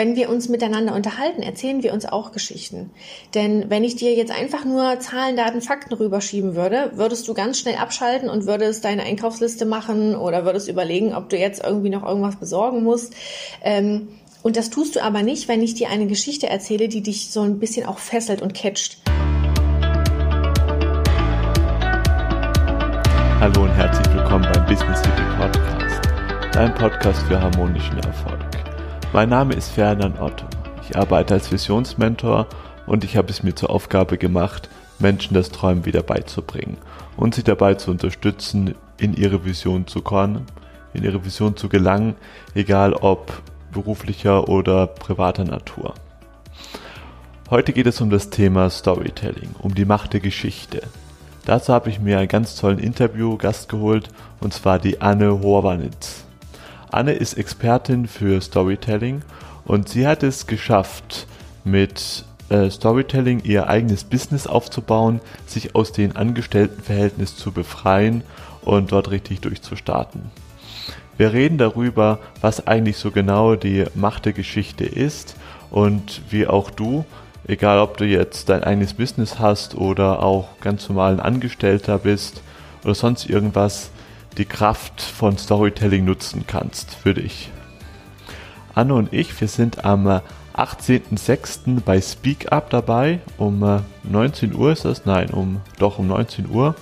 wenn 0.00 0.16
wir 0.16 0.30
uns 0.30 0.48
miteinander 0.48 0.94
unterhalten, 0.94 1.42
erzählen 1.42 1.82
wir 1.82 1.92
uns 1.92 2.06
auch 2.06 2.32
Geschichten. 2.32 2.88
Denn 3.34 3.68
wenn 3.68 3.84
ich 3.84 3.96
dir 3.96 4.14
jetzt 4.14 4.32
einfach 4.32 4.64
nur 4.64 4.98
Zahlen, 4.98 5.36
Daten, 5.36 5.60
Fakten 5.60 5.92
rüberschieben 5.92 6.56
würde, 6.56 6.92
würdest 6.94 7.28
du 7.28 7.34
ganz 7.34 7.58
schnell 7.58 7.74
abschalten 7.74 8.30
und 8.30 8.46
würdest 8.46 8.82
deine 8.86 9.02
Einkaufsliste 9.02 9.66
machen 9.66 10.16
oder 10.16 10.46
würdest 10.46 10.70
überlegen, 10.70 11.14
ob 11.14 11.28
du 11.28 11.36
jetzt 11.36 11.62
irgendwie 11.62 11.90
noch 11.90 12.02
irgendwas 12.02 12.36
besorgen 12.36 12.82
musst. 12.82 13.12
Ähm, 13.62 14.08
und 14.42 14.56
das 14.56 14.70
tust 14.70 14.96
du 14.96 15.04
aber 15.04 15.22
nicht, 15.22 15.48
wenn 15.48 15.60
ich 15.60 15.74
dir 15.74 15.90
eine 15.90 16.06
Geschichte 16.06 16.46
erzähle, 16.48 16.88
die 16.88 17.02
dich 17.02 17.30
so 17.30 17.42
ein 17.42 17.58
bisschen 17.58 17.84
auch 17.84 17.98
fesselt 17.98 18.40
und 18.40 18.54
catcht. 18.54 18.96
Hallo 23.38 23.64
und 23.64 23.72
herzlich 23.72 24.14
willkommen 24.14 24.48
beim 24.50 24.64
Business 24.64 25.02
City 25.02 25.22
Podcast, 25.36 26.00
dein 26.54 26.72
Podcast 26.72 27.20
für 27.28 27.38
harmonischen 27.38 27.98
Erfolg. 27.98 28.49
Mein 29.12 29.28
Name 29.28 29.54
ist 29.54 29.70
Ferdinand 29.72 30.20
Otto. 30.20 30.46
Ich 30.88 30.96
arbeite 30.96 31.34
als 31.34 31.50
Visionsmentor 31.50 32.46
und 32.86 33.02
ich 33.02 33.16
habe 33.16 33.28
es 33.30 33.42
mir 33.42 33.56
zur 33.56 33.70
Aufgabe 33.70 34.18
gemacht, 34.18 34.68
Menschen 35.00 35.34
das 35.34 35.50
Träumen 35.50 35.84
wieder 35.84 36.04
beizubringen 36.04 36.76
und 37.16 37.34
sie 37.34 37.42
dabei 37.42 37.74
zu 37.74 37.90
unterstützen, 37.90 38.76
in 38.98 39.14
ihre 39.14 39.44
Vision 39.44 39.88
zu 39.88 40.02
kommen, 40.02 40.46
in 40.94 41.02
ihre 41.02 41.24
Vision 41.24 41.56
zu 41.56 41.68
gelangen, 41.68 42.14
egal 42.54 42.92
ob 42.92 43.42
beruflicher 43.72 44.48
oder 44.48 44.86
privater 44.86 45.44
Natur. 45.44 45.94
Heute 47.50 47.72
geht 47.72 47.88
es 47.88 48.00
um 48.00 48.10
das 48.10 48.30
Thema 48.30 48.70
Storytelling, 48.70 49.56
um 49.58 49.74
die 49.74 49.86
Macht 49.86 50.12
der 50.12 50.20
Geschichte. 50.20 50.82
Dazu 51.46 51.72
habe 51.72 51.90
ich 51.90 51.98
mir 51.98 52.20
einen 52.20 52.28
ganz 52.28 52.54
tollen 52.54 52.78
Interview-Gast 52.78 53.68
geholt, 53.68 54.08
und 54.38 54.54
zwar 54.54 54.78
die 54.78 55.00
Anne 55.00 55.40
Horwanitz. 55.42 56.26
Anne 56.92 57.12
ist 57.12 57.34
Expertin 57.34 58.06
für 58.06 58.40
Storytelling 58.40 59.22
und 59.64 59.88
sie 59.88 60.06
hat 60.06 60.22
es 60.22 60.46
geschafft, 60.46 61.26
mit 61.64 62.24
äh, 62.48 62.68
Storytelling 62.68 63.42
ihr 63.44 63.68
eigenes 63.68 64.04
Business 64.04 64.46
aufzubauen, 64.46 65.20
sich 65.46 65.74
aus 65.74 65.92
dem 65.92 66.16
Angestelltenverhältnis 66.16 67.36
zu 67.36 67.52
befreien 67.52 68.22
und 68.62 68.92
dort 68.92 69.10
richtig 69.10 69.40
durchzustarten. 69.40 70.30
Wir 71.16 71.32
reden 71.32 71.58
darüber, 71.58 72.18
was 72.40 72.66
eigentlich 72.66 72.96
so 72.96 73.10
genau 73.10 73.54
die 73.54 73.84
Macht 73.94 74.24
der 74.24 74.32
Geschichte 74.32 74.84
ist 74.84 75.36
und 75.70 76.22
wie 76.30 76.46
auch 76.46 76.70
du, 76.70 77.04
egal 77.46 77.78
ob 77.78 77.98
du 77.98 78.04
jetzt 78.04 78.48
dein 78.48 78.64
eigenes 78.64 78.94
Business 78.94 79.38
hast 79.38 79.74
oder 79.74 80.22
auch 80.22 80.48
ganz 80.60 80.88
normal 80.88 81.12
ein 81.12 81.20
Angestellter 81.20 81.98
bist 81.98 82.42
oder 82.84 82.94
sonst 82.94 83.28
irgendwas, 83.28 83.90
die 84.38 84.44
Kraft 84.44 85.00
von 85.00 85.36
Storytelling 85.36 86.04
nutzen 86.04 86.44
kannst 86.46 86.94
für 86.94 87.14
dich. 87.14 87.50
Anne 88.74 88.94
und 88.94 89.12
ich, 89.12 89.38
wir 89.40 89.48
sind 89.48 89.84
am 89.84 90.06
18.06. 90.06 91.80
bei 91.84 92.00
Speak 92.00 92.52
Up 92.52 92.70
dabei. 92.70 93.20
Um 93.38 93.82
19 94.04 94.52
äh, 94.52 94.54
Uhr 94.54 94.72
ist 94.72 94.84
das? 94.84 95.06
Nein, 95.06 95.30
um 95.30 95.60
doch 95.78 95.98
um 95.98 96.06
19 96.06 96.48
Uhr, 96.50 96.74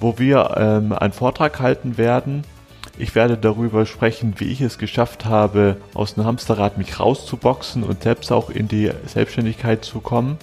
wo 0.00 0.18
wir 0.18 0.54
ähm, 0.56 0.92
einen 0.92 1.12
Vortrag 1.12 1.60
halten 1.60 1.96
werden. 1.96 2.44
Ich 2.98 3.14
werde 3.14 3.36
darüber 3.36 3.86
sprechen, 3.86 4.34
wie 4.38 4.46
ich 4.46 4.60
es 4.60 4.78
geschafft 4.78 5.24
habe, 5.24 5.76
aus 5.94 6.14
dem 6.14 6.24
Hamsterrad 6.24 6.78
mich 6.78 6.98
rauszuboxen 6.98 7.84
und 7.84 8.02
selbst 8.02 8.32
auch 8.32 8.50
in 8.50 8.66
die 8.66 8.90
Selbstständigkeit 9.06 9.84
zu 9.84 10.00
kommen. 10.00 10.36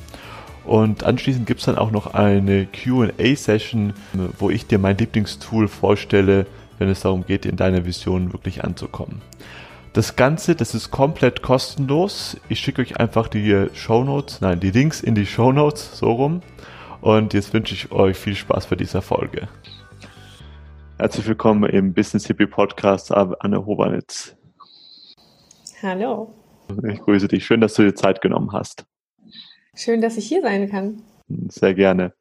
Und 0.65 1.03
anschließend 1.03 1.45
gibt 1.45 1.59
es 1.59 1.67
dann 1.67 1.77
auch 1.77 1.91
noch 1.91 2.13
eine 2.13 2.65
QA-Session, 2.65 3.93
wo 4.39 4.49
ich 4.49 4.65
dir 4.65 4.79
mein 4.79 4.97
Lieblingstool 4.97 5.67
vorstelle, 5.67 6.47
wenn 6.79 6.89
es 6.89 7.01
darum 7.01 7.25
geht, 7.25 7.45
in 7.45 7.55
deiner 7.55 7.85
Vision 7.85 8.33
wirklich 8.33 8.63
anzukommen. 8.63 9.21
Das 9.93 10.15
Ganze, 10.15 10.55
das 10.55 10.75
ist 10.75 10.91
komplett 10.91 11.41
kostenlos. 11.41 12.35
Ich 12.49 12.59
schicke 12.59 12.81
euch 12.81 12.99
einfach 12.99 13.27
die 13.27 13.67
Show 13.73 14.03
Notes, 14.03 14.41
nein, 14.41 14.59
die 14.59 14.71
Links 14.71 15.01
in 15.01 15.15
die 15.15 15.25
Show 15.25 15.51
Notes, 15.51 15.97
so 15.97 16.11
rum. 16.11 16.41
Und 16.99 17.33
jetzt 17.33 17.53
wünsche 17.53 17.75
ich 17.75 17.91
euch 17.91 18.17
viel 18.17 18.35
Spaß 18.35 18.67
bei 18.67 18.75
dieser 18.75 19.01
Folge. 19.01 19.47
Herzlich 20.97 21.27
willkommen 21.27 21.69
im 21.69 21.93
Business 21.93 22.25
Hippie 22.25 22.47
Podcast, 22.47 23.13
Anne 23.13 23.65
Hobanitz. 23.65 24.35
Hallo. 25.83 26.33
Ich 26.89 26.99
grüße 27.01 27.27
dich. 27.27 27.45
Schön, 27.45 27.61
dass 27.61 27.75
du 27.75 27.83
dir 27.83 27.93
Zeit 27.93 28.21
genommen 28.21 28.51
hast. 28.51 28.85
Schön, 29.75 30.01
dass 30.01 30.17
ich 30.17 30.27
hier 30.27 30.41
sein 30.41 30.69
kann. 30.69 31.01
Sehr 31.49 31.73
gerne. 31.73 32.13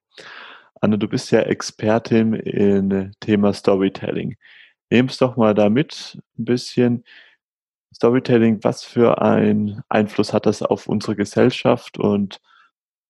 Anne, 0.80 0.98
du 0.98 1.08
bist 1.08 1.30
ja 1.30 1.40
Expertin 1.40 2.34
in 2.34 3.12
Thema 3.20 3.52
Storytelling. 3.52 4.36
Nimm 4.90 5.06
es 5.06 5.18
doch 5.18 5.36
mal 5.36 5.54
damit 5.54 6.18
ein 6.38 6.44
bisschen. 6.44 7.04
Storytelling, 7.94 8.62
was 8.64 8.82
für 8.82 9.22
einen 9.22 9.82
Einfluss 9.88 10.32
hat 10.32 10.46
das 10.46 10.62
auf 10.62 10.88
unsere 10.88 11.14
Gesellschaft 11.14 11.96
und 11.96 12.40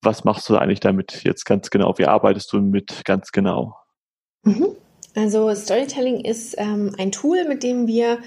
was 0.02 0.24
machst 0.24 0.48
du 0.50 0.56
eigentlich 0.56 0.80
damit 0.80 1.24
jetzt 1.24 1.46
ganz 1.46 1.70
genau? 1.70 1.96
Wie 1.96 2.06
arbeitest 2.06 2.52
du 2.52 2.60
mit 2.60 3.02
ganz 3.06 3.32
genau? 3.32 3.78
Mhm. 4.42 4.76
Also 5.16 5.54
Storytelling 5.54 6.20
ist 6.20 6.56
ähm, 6.58 6.92
ein 6.98 7.12
Tool, 7.12 7.44
mit 7.48 7.62
dem 7.62 7.86
wir 7.86 8.18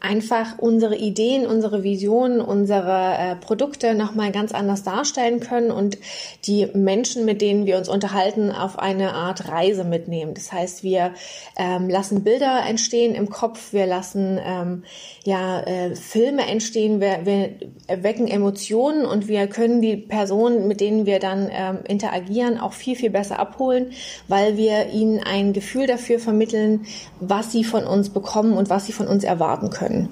einfach 0.00 0.58
unsere 0.58 0.96
Ideen, 0.96 1.46
unsere 1.46 1.82
Visionen, 1.82 2.40
unsere 2.40 3.14
äh, 3.18 3.36
Produkte 3.36 3.94
nochmal 3.94 4.30
ganz 4.30 4.52
anders 4.52 4.84
darstellen 4.84 5.40
können 5.40 5.72
und 5.72 5.98
die 6.44 6.66
Menschen, 6.72 7.24
mit 7.24 7.42
denen 7.42 7.66
wir 7.66 7.76
uns 7.76 7.88
unterhalten, 7.88 8.52
auf 8.52 8.78
eine 8.78 9.14
Art 9.14 9.48
Reise 9.48 9.82
mitnehmen. 9.82 10.34
Das 10.34 10.52
heißt, 10.52 10.84
wir 10.84 11.14
ähm, 11.56 11.88
lassen 11.88 12.22
Bilder 12.22 12.62
entstehen 12.68 13.16
im 13.16 13.28
Kopf, 13.28 13.72
wir 13.72 13.86
lassen 13.86 14.38
ähm, 14.40 14.84
ja 15.24 15.60
äh, 15.62 15.96
Filme 15.96 16.46
entstehen, 16.46 17.00
wir, 17.00 17.20
wir 17.24 17.50
erwecken 17.88 18.28
Emotionen 18.28 19.04
und 19.04 19.26
wir 19.26 19.48
können 19.48 19.82
die 19.82 19.96
Personen, 19.96 20.68
mit 20.68 20.80
denen 20.80 21.06
wir 21.06 21.18
dann 21.18 21.48
ähm, 21.50 21.78
interagieren, 21.88 22.58
auch 22.58 22.72
viel, 22.72 22.94
viel 22.94 23.10
besser 23.10 23.40
abholen, 23.40 23.90
weil 24.28 24.56
wir 24.56 24.90
ihnen 24.90 25.20
ein 25.20 25.52
Gefühl 25.52 25.88
dafür 25.88 26.20
vermitteln, 26.28 26.84
was 27.20 27.52
sie 27.52 27.64
von 27.64 27.84
uns 27.84 28.10
bekommen 28.10 28.52
und 28.52 28.68
was 28.68 28.84
sie 28.84 28.92
von 28.92 29.08
uns 29.08 29.24
erwarten 29.24 29.70
können. 29.70 30.10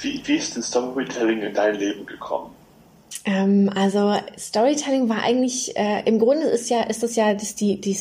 Wie, 0.00 0.20
wie 0.24 0.36
ist 0.36 0.56
denn 0.56 0.62
Storytelling 0.62 1.42
in 1.42 1.54
dein 1.54 1.76
Leben 1.76 2.04
gekommen? 2.04 2.50
Ähm, 3.24 3.70
also 3.74 4.14
Storytelling 4.36 5.08
war 5.08 5.22
eigentlich 5.22 5.76
äh, 5.76 6.02
im 6.04 6.18
Grunde 6.18 6.46
ist 6.46 6.68
ja 6.70 6.82
ist 6.82 7.02
das 7.02 7.16
ja 7.16 7.32
das 7.34 7.54
die 7.54 7.80
die 7.80 7.96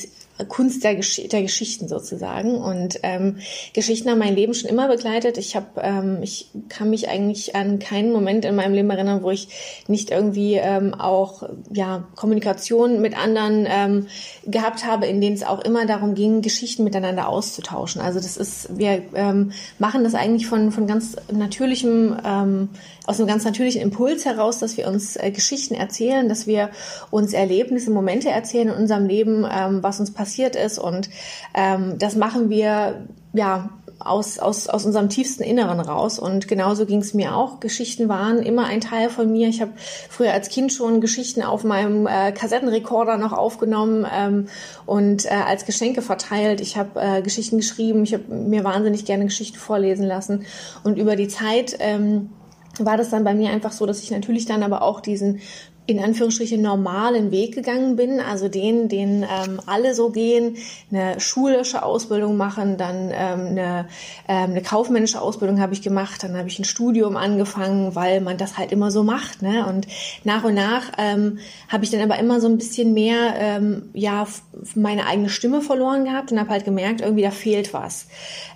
Kunst 0.47 0.83
der, 0.83 0.95
Gesch 0.95 1.21
der 1.29 1.41
Geschichten 1.41 1.87
sozusagen. 1.87 2.55
Und 2.55 2.99
ähm, 3.03 3.37
Geschichten 3.73 4.09
haben 4.09 4.19
mein 4.19 4.35
Leben 4.35 4.53
schon 4.53 4.69
immer 4.69 4.87
begleitet. 4.87 5.37
Ich 5.37 5.55
habe, 5.55 5.81
ähm, 5.81 6.19
ich 6.21 6.49
kann 6.69 6.89
mich 6.89 7.09
eigentlich 7.09 7.55
an 7.55 7.79
keinen 7.79 8.11
Moment 8.11 8.45
in 8.45 8.55
meinem 8.55 8.73
Leben 8.73 8.89
erinnern, 8.89 9.21
wo 9.21 9.31
ich 9.31 9.49
nicht 9.87 10.11
irgendwie 10.11 10.55
ähm, 10.55 10.93
auch 10.93 11.43
ja 11.71 12.07
Kommunikation 12.15 13.01
mit 13.01 13.17
anderen 13.17 13.67
ähm, 13.69 14.07
gehabt 14.45 14.85
habe, 14.85 15.05
in 15.05 15.21
denen 15.21 15.35
es 15.35 15.43
auch 15.43 15.59
immer 15.59 15.85
darum 15.85 16.15
ging, 16.15 16.41
Geschichten 16.41 16.83
miteinander 16.83 17.27
auszutauschen. 17.27 18.01
Also 18.01 18.19
das 18.19 18.37
ist, 18.37 18.77
wir 18.77 19.03
ähm, 19.13 19.51
machen 19.77 20.03
das 20.03 20.15
eigentlich 20.15 20.47
von 20.47 20.71
von 20.71 20.87
ganz 20.87 21.15
natürlichem 21.31 22.17
ähm, 22.25 22.69
aus 23.05 23.19
einem 23.19 23.27
ganz 23.27 23.43
natürlichen 23.43 23.81
Impuls 23.81 24.25
heraus, 24.25 24.59
dass 24.59 24.77
wir 24.77 24.87
uns 24.87 25.15
äh, 25.15 25.31
Geschichten 25.31 25.73
erzählen, 25.73 26.29
dass 26.29 26.45
wir 26.47 26.69
uns 27.09 27.33
Erlebnisse, 27.33 27.89
Momente 27.91 28.29
erzählen 28.29 28.69
in 28.69 28.75
unserem 28.75 29.07
Leben, 29.07 29.47
ähm, 29.51 29.81
was 29.81 29.99
uns 29.99 30.11
passiert 30.11 30.28
ist. 30.55 30.79
Und 30.79 31.09
ähm, 31.53 31.97
das 31.97 32.15
machen 32.15 32.49
wir 32.49 33.05
ja 33.33 33.69
aus, 33.99 34.39
aus, 34.39 34.67
aus 34.67 34.85
unserem 34.85 35.09
tiefsten 35.09 35.43
Inneren 35.43 35.79
raus. 35.79 36.19
Und 36.19 36.47
genauso 36.47 36.85
ging 36.85 36.99
es 37.01 37.13
mir 37.13 37.35
auch. 37.35 37.59
Geschichten 37.59 38.07
waren 38.07 38.39
immer 38.39 38.65
ein 38.65 38.81
Teil 38.81 39.09
von 39.09 39.31
mir. 39.31 39.47
Ich 39.47 39.61
habe 39.61 39.71
früher 40.09 40.33
als 40.33 40.49
Kind 40.49 40.71
schon 40.71 41.01
Geschichten 41.01 41.43
auf 41.43 41.63
meinem 41.63 42.07
äh, 42.07 42.31
Kassettenrekorder 42.31 43.17
noch 43.17 43.33
aufgenommen 43.33 44.07
ähm, 44.11 44.47
und 44.85 45.25
äh, 45.25 45.29
als 45.29 45.65
Geschenke 45.65 46.01
verteilt. 46.01 46.61
Ich 46.61 46.77
habe 46.77 46.99
äh, 46.99 47.21
Geschichten 47.21 47.57
geschrieben. 47.57 48.03
Ich 48.03 48.13
habe 48.13 48.33
mir 48.33 48.63
wahnsinnig 48.63 49.05
gerne 49.05 49.25
Geschichten 49.25 49.57
vorlesen 49.57 50.05
lassen. 50.05 50.45
Und 50.83 50.97
über 50.97 51.15
die 51.15 51.27
Zeit 51.27 51.75
ähm, 51.79 52.29
war 52.77 52.95
das 52.95 53.09
dann 53.09 53.25
bei 53.25 53.33
mir 53.33 53.49
einfach 53.49 53.73
so, 53.73 53.85
dass 53.85 54.01
ich 54.01 54.11
natürlich 54.11 54.45
dann 54.45 54.63
aber 54.63 54.81
auch 54.81 55.01
diesen 55.01 55.41
in 55.89 55.99
Anführungsstrichen 55.99 56.61
normalen 56.61 57.31
Weg 57.31 57.55
gegangen 57.55 57.95
bin, 57.95 58.19
also 58.19 58.47
den, 58.47 58.89
den 58.89 59.23
ähm, 59.23 59.59
alle 59.65 59.95
so 59.95 60.09
gehen, 60.09 60.57
eine 60.91 61.19
schulische 61.19 61.83
Ausbildung 61.83 62.37
machen, 62.37 62.77
dann 62.77 63.11
ähm, 63.13 63.47
eine, 63.47 63.87
ähm, 64.27 64.51
eine 64.51 64.61
kaufmännische 64.61 65.21
Ausbildung 65.21 65.59
habe 65.59 65.73
ich 65.73 65.81
gemacht, 65.81 66.23
dann 66.23 66.37
habe 66.37 66.47
ich 66.47 66.59
ein 66.59 66.65
Studium 66.65 67.17
angefangen, 67.17 67.95
weil 67.95 68.21
man 68.21 68.37
das 68.37 68.57
halt 68.57 68.71
immer 68.71 68.91
so 68.91 69.03
macht, 69.03 69.41
ne? 69.41 69.65
Und 69.67 69.87
nach 70.23 70.43
und 70.43 70.53
nach 70.53 70.91
ähm, 70.97 71.39
habe 71.67 71.83
ich 71.83 71.91
dann 71.91 72.01
aber 72.01 72.19
immer 72.19 72.39
so 72.39 72.47
ein 72.47 72.57
bisschen 72.57 72.93
mehr 72.93 73.33
ähm, 73.37 73.89
ja 73.93 74.27
meine 74.75 75.05
eigene 75.05 75.29
Stimme 75.29 75.61
verloren 75.61 76.05
gehabt 76.05 76.31
und 76.31 76.39
habe 76.39 76.49
halt 76.49 76.65
gemerkt, 76.65 77.01
irgendwie 77.01 77.23
da 77.23 77.31
fehlt 77.31 77.73
was. 77.73 78.07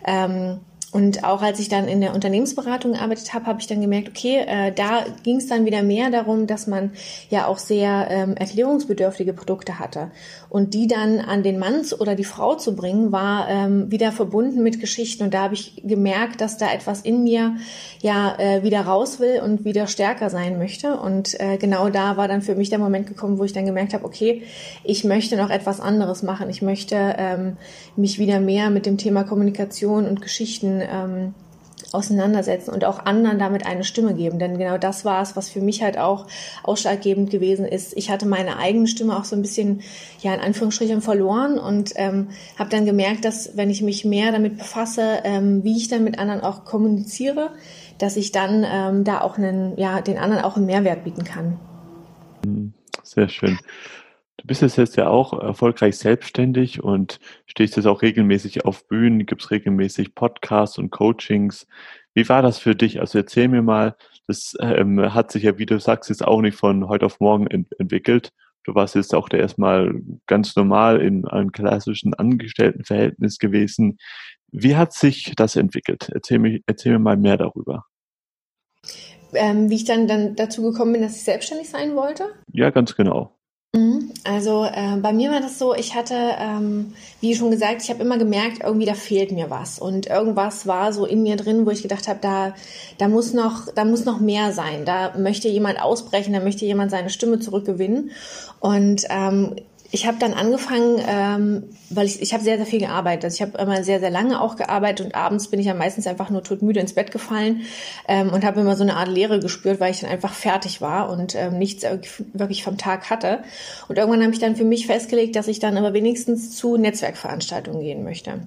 Ähm, 0.05 0.59
und 0.93 1.23
auch 1.23 1.41
als 1.41 1.59
ich 1.59 1.69
dann 1.69 1.87
in 1.87 2.01
der 2.01 2.13
Unternehmensberatung 2.13 2.93
gearbeitet 2.93 3.33
habe, 3.33 3.47
habe 3.47 3.59
ich 3.59 3.65
dann 3.65 3.81
gemerkt, 3.81 4.09
okay, 4.09 4.43
äh, 4.45 4.71
da 4.71 5.03
ging 5.23 5.37
es 5.37 5.47
dann 5.47 5.65
wieder 5.65 5.81
mehr 5.81 6.11
darum, 6.11 6.45
dass 6.45 6.67
man 6.67 6.91
ja 7.31 7.47
auch 7.47 7.57
sehr 7.57 8.07
ähm, 8.11 8.37
erklärungsbedürftige 8.37 9.33
Produkte 9.33 9.79
hatte. 9.79 10.11
Und 10.49 10.75
die 10.75 10.85
dann 10.85 11.19
an 11.19 11.41
den 11.41 11.57
Mann 11.57 11.81
oder 11.99 12.13
die 12.13 12.23
Frau 12.23 12.53
zu 12.53 12.75
bringen, 12.75 13.11
war 13.11 13.49
ähm, 13.49 13.91
wieder 13.91 14.11
verbunden 14.11 14.61
mit 14.61 14.79
Geschichten. 14.79 15.23
Und 15.23 15.33
da 15.33 15.41
habe 15.41 15.55
ich 15.55 15.81
gemerkt, 15.83 16.41
dass 16.41 16.59
da 16.59 16.71
etwas 16.71 17.01
in 17.01 17.23
mir 17.23 17.55
ja 18.01 18.35
äh, 18.37 18.61
wieder 18.61 18.81
raus 18.81 19.19
will 19.19 19.41
und 19.43 19.65
wieder 19.65 19.87
stärker 19.87 20.29
sein 20.29 20.59
möchte. 20.59 20.97
Und 20.97 21.39
äh, 21.39 21.57
genau 21.57 21.89
da 21.89 22.17
war 22.17 22.27
dann 22.27 22.43
für 22.43 22.53
mich 22.53 22.69
der 22.69 22.77
Moment 22.77 23.07
gekommen, 23.07 23.39
wo 23.39 23.43
ich 23.45 23.53
dann 23.53 23.65
gemerkt 23.65 23.95
habe, 23.95 24.05
okay, 24.05 24.43
ich 24.83 25.03
möchte 25.03 25.37
noch 25.37 25.49
etwas 25.49 25.79
anderes 25.79 26.21
machen. 26.21 26.51
Ich 26.51 26.61
möchte 26.61 27.15
ähm, 27.17 27.57
mich 27.95 28.19
wieder 28.19 28.39
mehr 28.39 28.69
mit 28.69 28.85
dem 28.85 28.99
Thema 28.99 29.23
Kommunikation 29.23 30.05
und 30.05 30.21
Geschichten 30.21 30.82
ähm, 30.89 31.33
auseinandersetzen 31.91 32.71
und 32.71 32.85
auch 32.85 33.05
anderen 33.05 33.39
damit 33.39 33.65
eine 33.65 33.83
Stimme 33.83 34.13
geben. 34.13 34.39
Denn 34.39 34.57
genau 34.57 34.77
das 34.77 35.05
war 35.05 35.21
es, 35.21 35.35
was 35.35 35.49
für 35.49 35.61
mich 35.61 35.83
halt 35.83 35.97
auch 35.97 36.27
ausschlaggebend 36.63 37.29
gewesen 37.29 37.65
ist. 37.65 37.95
Ich 37.95 38.09
hatte 38.09 38.25
meine 38.25 38.57
eigene 38.57 38.87
Stimme 38.87 39.17
auch 39.17 39.25
so 39.25 39.35
ein 39.35 39.41
bisschen, 39.41 39.81
ja, 40.21 40.33
in 40.33 40.39
Anführungsstrichen 40.39 41.01
verloren 41.01 41.59
und 41.59 41.91
ähm, 41.95 42.29
habe 42.57 42.69
dann 42.69 42.85
gemerkt, 42.85 43.25
dass 43.25 43.55
wenn 43.57 43.69
ich 43.69 43.81
mich 43.81 44.05
mehr 44.05 44.31
damit 44.31 44.57
befasse, 44.57 45.19
ähm, 45.23 45.63
wie 45.63 45.77
ich 45.77 45.87
dann 45.87 46.03
mit 46.03 46.17
anderen 46.19 46.41
auch 46.41 46.65
kommuniziere, 46.65 47.51
dass 47.99 48.17
ich 48.17 48.31
dann 48.31 48.65
ähm, 48.67 49.03
da 49.03 49.21
auch 49.21 49.37
einen, 49.37 49.77
ja, 49.77 50.01
den 50.01 50.17
anderen 50.17 50.43
auch 50.43 50.57
einen 50.57 50.65
Mehrwert 50.65 51.03
bieten 51.03 51.23
kann. 51.23 51.59
Sehr 53.03 53.29
schön. 53.29 53.59
Du 54.43 54.47
bist 54.47 54.77
jetzt 54.77 54.97
ja 54.97 55.07
auch 55.07 55.31
erfolgreich 55.41 55.97
selbstständig 55.97 56.83
und 56.83 57.21
stehst 57.45 57.77
jetzt 57.77 57.85
auch 57.85 58.01
regelmäßig 58.01 58.65
auf 58.65 58.85
Bühnen, 58.89 59.25
gibst 59.25 59.51
regelmäßig 59.51 60.15
Podcasts 60.15 60.77
und 60.77 60.89
Coachings. 60.89 61.65
Wie 62.13 62.27
war 62.27 62.41
das 62.41 62.57
für 62.57 62.75
dich? 62.75 62.99
Also 62.99 63.19
erzähl 63.19 63.47
mir 63.47 63.61
mal, 63.61 63.95
das 64.27 64.53
ähm, 64.59 65.13
hat 65.13 65.31
sich 65.31 65.43
ja, 65.43 65.57
wie 65.57 65.65
du 65.65 65.79
sagst, 65.79 66.09
jetzt 66.09 66.27
auch 66.27 66.41
nicht 66.41 66.57
von 66.57 66.89
heute 66.89 67.05
auf 67.05 67.21
morgen 67.21 67.47
ent 67.47 67.69
entwickelt. 67.79 68.33
Du 68.65 68.75
warst 68.75 68.95
jetzt 68.95 69.15
auch 69.15 69.29
da 69.29 69.37
erstmal 69.37 69.93
ganz 70.27 70.57
normal 70.57 71.01
in 71.01 71.25
einem 71.25 71.53
klassischen 71.53 72.13
Angestelltenverhältnis 72.13 73.37
gewesen. 73.37 73.97
Wie 74.51 74.75
hat 74.75 74.91
sich 74.91 75.31
das 75.37 75.55
entwickelt? 75.55 76.09
Erzähl 76.13 76.39
mir, 76.39 76.59
erzähl 76.65 76.91
mir 76.91 76.99
mal 76.99 77.17
mehr 77.17 77.37
darüber. 77.37 77.85
Ähm, 79.35 79.69
wie 79.69 79.75
ich 79.75 79.85
dann, 79.85 80.05
dann 80.05 80.35
dazu 80.35 80.63
gekommen 80.63 80.91
bin, 80.91 81.01
dass 81.01 81.15
ich 81.15 81.23
selbstständig 81.23 81.69
sein 81.69 81.95
wollte? 81.95 82.25
Ja, 82.51 82.71
ganz 82.71 82.93
genau. 82.97 83.37
Mhm. 83.75 84.11
Also 84.23 84.65
äh, 84.65 84.97
bei 84.97 85.13
mir 85.13 85.31
war 85.31 85.41
das 85.41 85.57
so, 85.57 85.73
ich 85.73 85.95
hatte, 85.95 86.13
ähm, 86.39 86.93
wie 87.21 87.33
schon 87.33 87.49
gesagt, 87.49 87.81
ich 87.81 87.89
habe 87.89 88.03
immer 88.03 88.19
gemerkt, 88.19 88.61
irgendwie 88.63 88.85
da 88.85 88.93
fehlt 88.93 89.31
mir 89.31 89.49
was 89.49 89.79
und 89.79 90.05
irgendwas 90.05 90.67
war 90.67 90.93
so 90.93 91.05
in 91.05 91.23
mir 91.23 91.37
drin, 91.37 91.65
wo 91.65 91.71
ich 91.71 91.81
gedacht 91.81 92.07
habe, 92.07 92.19
da, 92.21 92.53
da 92.99 93.07
muss 93.07 93.33
noch, 93.33 93.67
da 93.73 93.83
muss 93.83 94.05
noch 94.05 94.19
mehr 94.19 94.51
sein. 94.51 94.85
Da 94.85 95.17
möchte 95.17 95.47
jemand 95.47 95.81
ausbrechen, 95.81 96.33
da 96.33 96.39
möchte 96.39 96.65
jemand 96.65 96.91
seine 96.91 97.09
Stimme 97.09 97.39
zurückgewinnen 97.39 98.11
und 98.59 99.05
ähm, 99.09 99.55
ich 99.93 100.07
habe 100.07 100.17
dann 100.17 100.33
angefangen, 100.33 100.99
ähm, 101.07 101.63
weil 101.91 102.07
ich, 102.07 102.19
ich 102.19 102.33
habe 102.33 102.43
sehr, 102.43 102.57
sehr 102.57 102.65
viel 102.65 102.79
gearbeitet. 102.79 103.25
Also 103.25 103.35
ich 103.35 103.41
habe 103.43 103.61
immer 103.61 103.83
sehr, 103.83 103.99
sehr 103.99 104.09
lange 104.09 104.41
auch 104.41 104.55
gearbeitet 104.55 105.05
und 105.05 105.13
abends 105.13 105.49
bin 105.49 105.59
ich 105.59 105.67
ja 105.67 105.75
meistens 105.75 106.07
einfach 106.07 106.31
nur 106.31 106.41
todmüde 106.41 106.79
ins 106.79 106.93
Bett 106.93 107.11
gefallen 107.11 107.61
ähm, 108.07 108.31
und 108.33 108.43
habe 108.43 108.61
immer 108.61 108.75
so 108.75 108.81
eine 108.81 108.95
Art 108.95 109.07
Leere 109.07 109.39
gespürt, 109.39 109.79
weil 109.79 109.91
ich 109.91 109.99
dann 109.99 110.09
einfach 110.09 110.33
fertig 110.33 110.81
war 110.81 111.11
und 111.11 111.35
ähm, 111.35 111.59
nichts 111.59 111.85
wirklich 112.33 112.63
vom 112.63 112.79
Tag 112.79 113.11
hatte. 113.11 113.43
Und 113.87 113.99
irgendwann 113.99 114.23
habe 114.23 114.33
ich 114.33 114.39
dann 114.39 114.55
für 114.55 114.65
mich 114.65 114.87
festgelegt, 114.87 115.35
dass 115.35 115.47
ich 115.47 115.59
dann 115.59 115.77
aber 115.77 115.93
wenigstens 115.93 116.57
zu 116.57 116.75
Netzwerkveranstaltungen 116.77 117.81
gehen 117.81 118.03
möchte 118.03 118.39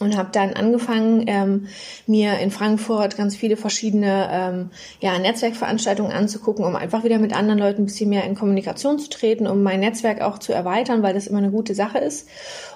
und 0.00 0.16
habe 0.16 0.30
dann 0.32 0.54
angefangen, 0.54 1.24
ähm, 1.26 1.66
mir 2.06 2.38
in 2.38 2.50
Frankfurt 2.50 3.16
ganz 3.18 3.36
viele 3.36 3.56
verschiedene 3.56 4.28
ähm, 4.32 4.70
ja, 5.00 5.18
Netzwerkveranstaltungen 5.18 6.10
anzugucken, 6.10 6.64
um 6.64 6.74
einfach 6.74 7.04
wieder 7.04 7.18
mit 7.18 7.36
anderen 7.36 7.60
Leuten 7.60 7.82
ein 7.82 7.86
bisschen 7.86 8.08
mehr 8.08 8.24
in 8.24 8.34
Kommunikation 8.34 8.98
zu 8.98 9.10
treten, 9.10 9.46
um 9.46 9.62
mein 9.62 9.80
Netzwerk 9.80 10.22
auch 10.22 10.38
zu 10.38 10.54
erweitern, 10.54 11.02
weil 11.02 11.12
das 11.12 11.26
immer 11.26 11.38
eine 11.38 11.50
gute 11.50 11.74
Sache 11.74 11.98
ist. 11.98 12.26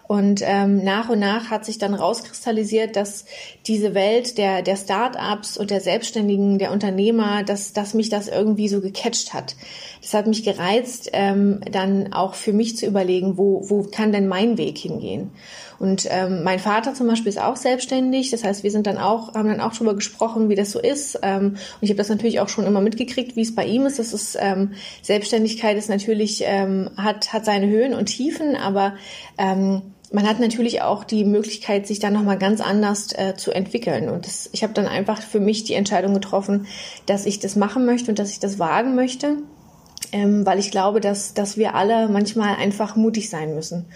Und 0.07 0.43
ähm, 0.45 0.85
nach 0.85 1.09
und 1.09 1.19
nach 1.19 1.51
hat 1.51 1.65
sich 1.65 1.79
dann 1.79 1.95
rauskristallisiert, 1.95 2.95
dass 2.95 3.25
diese 3.67 3.95
Welt 3.95 4.37
der, 4.37 4.61
der 4.61 4.77
Start-ups 4.77 5.57
und 5.57 5.71
der 5.71 5.81
Selbstständigen, 5.81 6.59
der 6.59 6.73
Unternehmer, 6.73 7.43
dass, 7.43 7.73
dass 7.73 7.95
mich 7.95 8.11
das 8.11 8.29
irgendwie 8.29 8.69
so 8.69 8.83
gecatcht 8.83 9.33
hat. 9.33 9.57
Das 10.03 10.13
hat 10.13 10.27
mich 10.27 10.45
gereizt, 10.45 11.09
ähm, 11.15 11.61
dann 11.71 12.13
auch 12.13 12.35
für 12.35 12.53
mich 12.53 12.77
zu 12.77 12.85
überlegen, 12.85 13.39
wo, 13.39 13.65
wo 13.71 13.83
kann 13.85 14.13
denn 14.13 14.29
mein 14.29 14.59
Weg 14.59 14.77
hingehen? 14.77 15.31
Und 15.79 16.07
ähm, 16.11 16.43
mein 16.45 16.59
Vater 16.59 16.95
zum 16.95 17.07
Beispiel 17.07 17.14
ist 17.21 17.41
auch 17.41 17.57
selbstständig. 17.57 18.31
Das 18.31 18.45
heißt, 18.45 18.63
wir 18.63 18.71
sind 18.71 18.87
dann 18.87 18.99
auch, 18.99 19.35
haben 19.35 19.49
dann 19.49 19.61
auch 19.61 19.73
darüber 19.73 19.95
gesprochen, 19.95 20.49
wie 20.49 20.55
das 20.55 20.73
so 20.73 20.81
ist. 20.81 21.19
Ähm, 21.23 21.51
und 21.51 21.83
ich 21.83 21.91
habe 21.91 21.99
das 21.99 22.09
natürlich 22.09 22.41
auch 22.41 22.49
schon 22.49 22.67
immer 22.67 22.81
mitgekriegt, 22.81 23.37
wie 23.37 23.43
es 23.43 23.55
bei 23.55 23.65
ihm 23.65 23.87
ist. 23.87 23.99
Das 23.99 24.13
ist 24.13 24.37
ähm, 24.41 24.73
Selbstständigkeit 25.03 25.77
ist 25.77 25.89
natürlich 25.89 26.43
ähm, 26.45 26.91
hat 26.97 27.33
hat 27.33 27.45
seine 27.45 27.69
Höhen 27.69 27.95
und 27.95 28.07
Tiefen, 28.07 28.57
aber 28.57 28.95
ähm, 29.39 29.83
man 30.13 30.29
hat 30.29 30.39
natürlich 30.39 30.83
auch 30.83 31.03
die 31.03 31.25
Möglichkeit, 31.25 31.87
sich 31.87 31.99
dann 31.99 32.13
nochmal 32.13 32.39
ganz 32.39 32.61
anders 32.61 33.13
äh, 33.13 33.35
zu 33.37 33.51
entwickeln. 33.51 34.09
Und 34.09 34.27
das, 34.27 34.49
ich 34.53 34.63
habe 34.63 34.73
dann 34.73 34.87
einfach 34.87 35.21
für 35.21 35.41
mich 35.41 35.65
die 35.65 35.75
Entscheidung 35.75 36.15
getroffen, 36.15 36.67
dass 37.07 37.27
ich 37.27 37.41
das 37.41 37.57
machen 37.57 37.85
möchte 37.85 38.11
und 38.11 38.19
dass 38.19 38.31
ich 38.31 38.39
das 38.39 38.59
wagen 38.59 38.95
möchte, 38.95 39.39
ähm, 40.13 40.47
weil 40.47 40.59
ich 40.59 40.71
glaube, 40.71 41.01
dass, 41.01 41.35
dass 41.35 41.57
wir 41.57 41.75
alle 41.75 42.09
manchmal 42.09 42.57
einfach 42.57 42.95
mutig 42.95 43.29
sein 43.29 43.55
müssen 43.55 43.87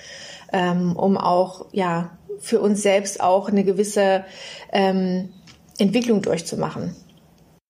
ähm, 0.52 0.96
um 0.96 1.16
auch 1.16 1.66
ja 1.72 2.10
für 2.40 2.60
uns 2.60 2.82
selbst 2.82 3.20
auch 3.20 3.48
eine 3.48 3.64
gewisse 3.64 4.24
ähm, 4.72 5.30
Entwicklung 5.78 6.22
durchzumachen. 6.22 6.94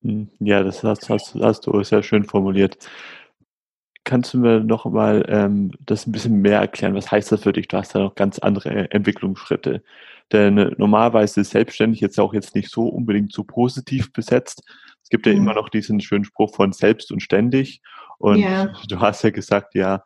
Hm, 0.02 0.28
ja, 0.40 0.62
das 0.62 0.82
hast, 0.82 1.08
hast, 1.08 1.34
hast 1.34 1.66
du 1.66 1.82
sehr 1.82 2.02
schön 2.02 2.24
formuliert. 2.24 2.78
Kannst 4.04 4.32
du 4.32 4.38
mir 4.38 4.60
noch 4.60 4.86
mal 4.86 5.24
ähm, 5.28 5.72
das 5.84 6.06
ein 6.06 6.12
bisschen 6.12 6.40
mehr 6.40 6.60
erklären? 6.60 6.94
Was 6.94 7.10
heißt 7.10 7.30
das 7.30 7.42
für 7.42 7.52
dich? 7.52 7.68
Du 7.68 7.76
hast 7.76 7.94
da 7.94 7.98
noch 7.98 8.14
ganz 8.14 8.38
andere 8.38 8.90
Entwicklungsschritte. 8.90 9.82
Denn 10.32 10.74
normalerweise 10.78 11.40
ist 11.40 11.50
selbstständig 11.50 12.00
jetzt 12.00 12.18
auch 12.18 12.32
jetzt 12.32 12.54
nicht 12.54 12.70
so 12.70 12.86
unbedingt 12.88 13.32
so 13.32 13.44
positiv 13.44 14.12
besetzt. 14.12 14.62
Es 15.02 15.10
gibt 15.10 15.26
ja 15.26 15.32
mhm. 15.32 15.38
immer 15.38 15.54
noch 15.54 15.68
diesen 15.68 16.00
schönen 16.00 16.24
Spruch 16.24 16.54
von 16.54 16.72
selbst 16.72 17.12
und 17.12 17.22
ständig. 17.22 17.80
Und 18.18 18.38
ja. 18.38 18.72
du 18.88 19.00
hast 19.00 19.22
ja 19.24 19.30
gesagt, 19.30 19.74
ja, 19.74 20.02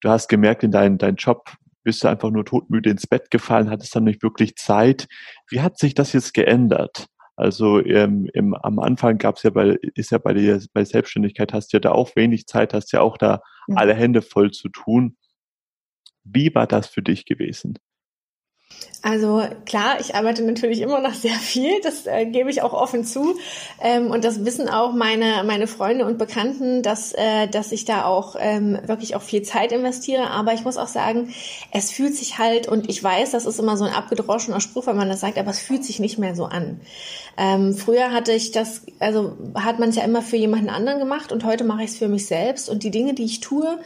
du 0.00 0.08
hast 0.08 0.28
gemerkt, 0.28 0.62
in 0.62 0.70
deinem 0.70 0.98
dein 0.98 1.16
Job 1.16 1.50
bist 1.86 2.02
du 2.02 2.08
einfach 2.08 2.30
nur 2.32 2.44
todmüde 2.44 2.90
ins 2.90 3.06
Bett 3.06 3.30
gefallen, 3.30 3.70
hattest 3.70 3.94
dann 3.94 4.02
nicht 4.02 4.20
wirklich 4.24 4.56
Zeit. 4.56 5.06
Wie 5.48 5.60
hat 5.60 5.78
sich 5.78 5.94
das 5.94 6.12
jetzt 6.12 6.34
geändert? 6.34 7.06
Also 7.36 7.78
ähm, 7.84 8.28
im, 8.34 8.54
am 8.54 8.80
Anfang 8.80 9.18
gab 9.18 9.36
es 9.36 9.44
ja 9.44 9.50
bei, 9.50 9.78
ist 9.94 10.10
ja 10.10 10.18
bei 10.18 10.34
dir 10.34 10.60
bei 10.72 10.84
Selbstständigkeit 10.84 11.52
hast 11.52 11.72
du 11.72 11.76
ja 11.76 11.80
da 11.80 11.92
auch 11.92 12.16
wenig 12.16 12.46
Zeit, 12.46 12.74
hast 12.74 12.92
ja 12.92 13.02
auch 13.02 13.16
da 13.16 13.40
mhm. 13.68 13.76
alle 13.78 13.94
Hände 13.94 14.20
voll 14.20 14.50
zu 14.50 14.68
tun. 14.68 15.16
Wie 16.24 16.52
war 16.56 16.66
das 16.66 16.88
für 16.88 17.02
dich 17.02 17.24
gewesen? 17.24 17.78
Also 19.06 19.40
klar, 19.66 20.00
ich 20.00 20.16
arbeite 20.16 20.42
natürlich 20.42 20.80
immer 20.80 21.00
noch 21.00 21.14
sehr 21.14 21.36
viel, 21.36 21.80
das 21.80 22.06
äh, 22.06 22.26
gebe 22.26 22.50
ich 22.50 22.62
auch 22.62 22.72
offen 22.72 23.04
zu. 23.04 23.36
Ähm, 23.80 24.10
und 24.10 24.24
das 24.24 24.44
wissen 24.44 24.68
auch 24.68 24.94
meine, 24.94 25.44
meine 25.46 25.68
Freunde 25.68 26.06
und 26.06 26.18
Bekannten, 26.18 26.82
dass, 26.82 27.12
äh, 27.12 27.46
dass 27.46 27.70
ich 27.70 27.84
da 27.84 28.04
auch 28.04 28.34
ähm, 28.36 28.76
wirklich 28.84 29.14
auch 29.14 29.22
viel 29.22 29.42
Zeit 29.42 29.70
investiere. 29.70 30.30
Aber 30.30 30.54
ich 30.54 30.64
muss 30.64 30.76
auch 30.76 30.88
sagen, 30.88 31.32
es 31.70 31.92
fühlt 31.92 32.16
sich 32.16 32.38
halt, 32.38 32.66
und 32.66 32.90
ich 32.90 33.00
weiß, 33.00 33.30
das 33.30 33.46
ist 33.46 33.60
immer 33.60 33.76
so 33.76 33.84
ein 33.84 33.92
abgedroschener 33.92 34.60
Spruch, 34.60 34.88
wenn 34.88 34.96
man 34.96 35.08
das 35.08 35.20
sagt, 35.20 35.38
aber 35.38 35.50
es 35.50 35.60
fühlt 35.60 35.84
sich 35.84 36.00
nicht 36.00 36.18
mehr 36.18 36.34
so 36.34 36.46
an. 36.46 36.80
Ähm, 37.38 37.74
früher 37.74 38.10
hatte 38.10 38.32
ich 38.32 38.50
das, 38.50 38.82
also 38.98 39.36
hat 39.54 39.78
man 39.78 39.90
es 39.90 39.96
ja 39.96 40.02
immer 40.02 40.22
für 40.22 40.36
jemanden 40.36 40.70
anderen 40.70 40.98
gemacht 40.98 41.30
und 41.30 41.44
heute 41.44 41.62
mache 41.62 41.84
ich 41.84 41.90
es 41.90 41.98
für 41.98 42.08
mich 42.08 42.26
selbst. 42.26 42.68
Und 42.68 42.82
die 42.82 42.90
Dinge, 42.90 43.14
die 43.14 43.24
ich 43.24 43.38
tue, 43.38 43.78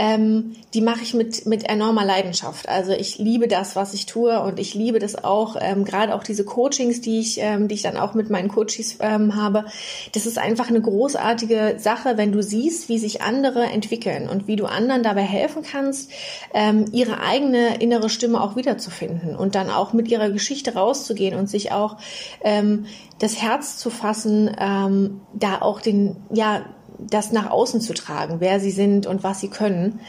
ähm, 0.00 0.56
die 0.72 0.80
mache 0.80 1.02
ich 1.02 1.12
mit, 1.12 1.44
mit 1.44 1.68
enormer 1.68 2.06
Leidenschaft. 2.06 2.70
Also 2.70 2.92
ich 2.92 3.18
liebe 3.18 3.48
das, 3.48 3.76
was 3.76 3.92
ich 3.92 4.06
tue 4.06 4.40
und 4.40 4.58
ich 4.58 4.72
liebe 4.72 4.98
das 4.98 5.22
auch, 5.22 5.56
ähm, 5.60 5.84
gerade 5.84 6.14
auch 6.14 6.24
diese 6.24 6.42
Coachings, 6.42 7.02
die 7.02 7.20
ich, 7.20 7.38
ähm, 7.38 7.68
die 7.68 7.74
ich 7.74 7.82
dann 7.82 7.98
auch 7.98 8.14
mit 8.14 8.30
meinen 8.30 8.48
Coaches 8.48 8.96
ähm, 9.00 9.36
habe. 9.36 9.66
Das 10.12 10.24
ist 10.24 10.38
einfach 10.38 10.70
eine 10.70 10.80
großartige 10.80 11.74
Sache, 11.76 12.16
wenn 12.16 12.32
du 12.32 12.42
siehst, 12.42 12.88
wie 12.88 12.96
sich 12.96 13.20
andere 13.20 13.64
entwickeln 13.64 14.30
und 14.30 14.48
wie 14.48 14.56
du 14.56 14.64
anderen 14.64 15.02
dabei 15.02 15.20
helfen 15.20 15.62
kannst, 15.62 16.10
ähm, 16.54 16.86
ihre 16.92 17.20
eigene 17.20 17.76
innere 17.82 18.08
Stimme 18.08 18.40
auch 18.40 18.56
wiederzufinden 18.56 19.36
und 19.36 19.54
dann 19.54 19.68
auch 19.68 19.92
mit 19.92 20.08
ihrer 20.08 20.30
Geschichte 20.30 20.72
rauszugehen 20.72 21.38
und 21.38 21.50
sich 21.50 21.72
auch 21.72 21.98
ähm, 22.42 22.86
das 23.18 23.42
Herz 23.42 23.76
zu 23.76 23.90
fassen, 23.90 24.50
ähm, 24.58 25.20
da 25.34 25.60
auch 25.60 25.82
den, 25.82 26.16
ja, 26.32 26.64
das 27.08 27.32
nach 27.32 27.50
außen 27.50 27.80
zu 27.80 27.94
tragen, 27.94 28.40
wer 28.40 28.60
sie 28.60 28.70
sind 28.70 29.06
und 29.06 29.22
was 29.22 29.40
sie 29.40 29.48
können. 29.48 30.00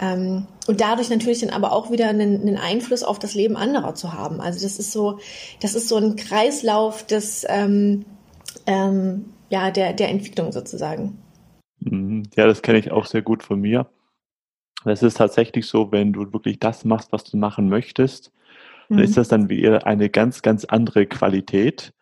Ähm, 0.00 0.46
und 0.66 0.80
dadurch 0.80 1.10
natürlich 1.10 1.40
dann 1.40 1.50
aber 1.50 1.72
auch 1.72 1.90
wieder 1.90 2.08
einen, 2.08 2.40
einen, 2.40 2.58
Einfluss 2.58 3.02
auf 3.02 3.18
das 3.18 3.34
Leben 3.34 3.56
anderer 3.56 3.94
zu 3.94 4.12
haben. 4.12 4.40
Also 4.40 4.62
das 4.62 4.78
ist 4.78 4.92
so, 4.92 5.18
das 5.60 5.74
ist 5.74 5.88
so 5.88 5.96
ein 5.96 6.16
Kreislauf 6.16 7.06
des, 7.06 7.46
ähm, 7.48 8.04
ähm, 8.66 9.26
ja, 9.48 9.70
der, 9.70 9.92
der 9.92 10.10
Entwicklung 10.10 10.52
sozusagen. 10.52 11.18
Mhm. 11.80 12.24
Ja, 12.36 12.46
das 12.46 12.62
kenne 12.62 12.78
ich 12.78 12.90
auch 12.90 13.06
sehr 13.06 13.22
gut 13.22 13.42
von 13.42 13.60
mir. 13.60 13.86
Es 14.84 15.02
ist 15.02 15.16
tatsächlich 15.16 15.66
so, 15.66 15.90
wenn 15.90 16.12
du 16.12 16.32
wirklich 16.32 16.60
das 16.60 16.84
machst, 16.84 17.12
was 17.12 17.24
du 17.24 17.36
machen 17.36 17.68
möchtest, 17.68 18.32
dann 18.88 19.00
ist 19.00 19.10
mhm. 19.10 19.14
das 19.14 19.28
dann 19.28 19.48
wieder 19.48 19.86
eine 19.86 20.08
ganz, 20.08 20.42
ganz 20.42 20.64
andere 20.64 21.06
Qualität. 21.06 21.92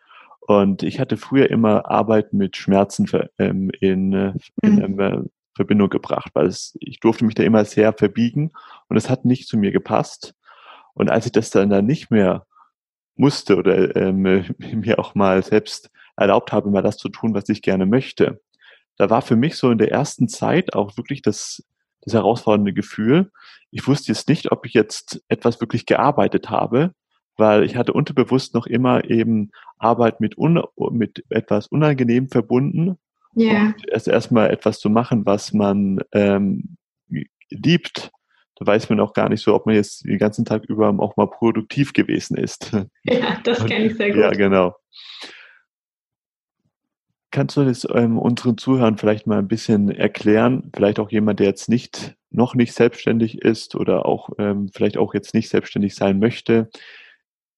Und 0.47 0.83
ich 0.83 1.01
hatte 1.01 1.17
früher 1.17 1.51
immer 1.51 1.91
Arbeit 1.91 2.35
mit 2.35 2.57
Schmerzen 2.57 3.07
ähm, 3.39 3.71
in, 3.81 4.13
äh, 4.13 4.33
in 4.63 4.95
mhm. 4.97 5.31
Verbindung 5.55 5.89
gebracht, 5.89 6.31
weil 6.35 6.47
es, 6.47 6.77
ich 6.81 7.01
durfte 7.01 7.25
mich 7.25 7.35
da 7.35 7.43
immer 7.43 7.65
sehr 7.65 7.93
verbiegen 7.93 8.53
und 8.89 8.97
es 8.97 9.09
hat 9.09 9.25
nicht 9.25 9.49
zu 9.49 9.57
mir 9.57 9.73
gepasst. 9.73 10.35
Und 10.93 11.11
als 11.11 11.27
ich 11.27 11.33
das 11.33 11.51
dann, 11.51 11.71
dann 11.71 11.87
nicht 11.87 12.11
mehr 12.11 12.47
musste 13.17 13.57
oder 13.57 13.97
ähm, 13.97 14.23
mir 14.59 14.99
auch 14.99 15.15
mal 15.15 15.43
selbst 15.43 15.91
erlaubt 16.17 16.53
habe, 16.53 16.71
mal 16.71 16.83
das 16.83 16.99
zu 16.99 17.09
tun, 17.09 17.35
was 17.35 17.49
ich 17.49 17.63
gerne 17.63 17.87
möchte, 17.87 18.41
da 18.97 19.11
war 19.11 19.23
für 19.23 19.37
mich 19.37 19.57
so 19.57 19.71
in 19.71 19.79
der 19.79 19.91
ersten 19.91 20.29
Zeit 20.29 20.75
auch 20.75 20.97
wirklich 20.97 21.23
das, 21.23 21.65
das 22.03 22.15
herausfordernde 22.15 22.73
Gefühl. 22.73 23.33
Ich 23.71 23.89
wusste 23.89 24.13
jetzt 24.13 24.29
nicht, 24.29 24.53
ob 24.53 24.67
ich 24.67 24.75
jetzt 24.75 25.25
etwas 25.29 25.61
wirklich 25.61 25.87
gearbeitet 25.87 26.51
habe, 26.51 26.93
weil 27.37 27.65
ich 27.65 27.77
hatte 27.77 27.93
unterbewusst 27.93 28.55
noch 28.55 28.67
immer 28.67 29.09
eben 29.09 29.51
Arbeit 29.79 30.21
mit, 30.21 30.39
un, 30.39 30.63
mit 30.91 31.25
etwas 31.31 31.67
unangenehm 31.67 32.29
verbunden. 32.29 32.99
Ja. 33.35 33.67
Und 33.67 33.89
erst 33.89 34.09
erstmal 34.09 34.51
etwas 34.51 34.81
zu 34.81 34.91
machen, 34.91 35.27
was 35.27 35.53
man 35.53 36.01
ähm, 36.13 36.77
liebt, 37.51 38.13
da 38.57 38.67
weiß 38.67 38.89
man 38.89 39.01
auch 39.01 39.13
gar 39.13 39.29
nicht 39.29 39.43
so, 39.43 39.55
ob 39.55 39.67
man 39.67 39.75
jetzt 39.75 40.05
den 40.05 40.19
ganzen 40.19 40.45
Tag 40.45 40.65
über 40.65 40.95
auch 40.99 41.17
mal 41.17 41.29
produktiv 41.29 41.93
gewesen 41.93 42.37
ist. 42.37 42.73
Ja, 43.05 43.39
das 43.45 43.65
kenne 43.67 43.87
ich 43.87 43.97
sehr 43.97 44.11
gut. 44.11 44.21
Ja, 44.21 44.31
genau. 44.31 44.75
Kannst 47.31 47.57
du 47.57 47.65
das 47.65 47.87
ähm, 47.93 48.19
unseren 48.19 48.57
Zuhörern 48.57 48.97
vielleicht 48.97 49.27
mal 49.27 49.41
ein 49.41 49.49
bisschen 49.49 49.91
erklären? 49.91 50.71
Vielleicht 50.75 51.01
auch 51.01 51.11
jemand, 51.11 51.41
der 51.41 51.49
jetzt 51.49 51.69
nicht, 51.69 52.15
noch 52.31 52.55
nicht 52.55 52.73
selbstständig 52.73 53.43
ist 53.43 53.75
oder 53.75 54.07
auch 54.07 54.31
ähm, 54.39 54.71
vielleicht 54.73 54.97
auch 54.97 55.15
jetzt 55.15 55.35
nicht 55.35 55.49
selbstständig 55.49 55.97
sein 55.97 56.19
möchte. 56.19 56.71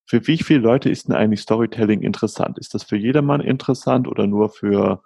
Für 0.06 0.26
wie 0.26 0.38
viele 0.38 0.60
Leute 0.60 0.88
ist 0.88 1.08
denn 1.08 1.16
eigentlich 1.16 1.40
Storytelling 1.40 2.02
interessant? 2.02 2.58
Ist 2.58 2.75
das 2.75 2.84
für 2.84 2.96
jedermann 2.96 3.40
interessant 3.40 4.06
oder 4.06 4.26
nur 4.26 4.50
für 4.50 5.02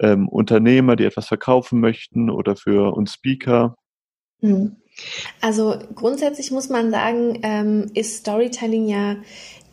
ähm, 0.00 0.28
Unternehmer, 0.28 0.96
die 0.96 1.04
etwas 1.04 1.28
verkaufen 1.28 1.80
möchten 1.80 2.30
oder 2.30 2.56
für 2.56 2.94
uns 2.94 3.14
Speaker? 3.14 3.76
Hm. 4.40 4.76
Also 5.40 5.78
grundsätzlich 5.94 6.50
muss 6.50 6.68
man 6.68 6.90
sagen, 6.90 7.38
ähm, 7.42 7.86
ist 7.94 8.18
Storytelling 8.18 8.88
ja 8.88 9.16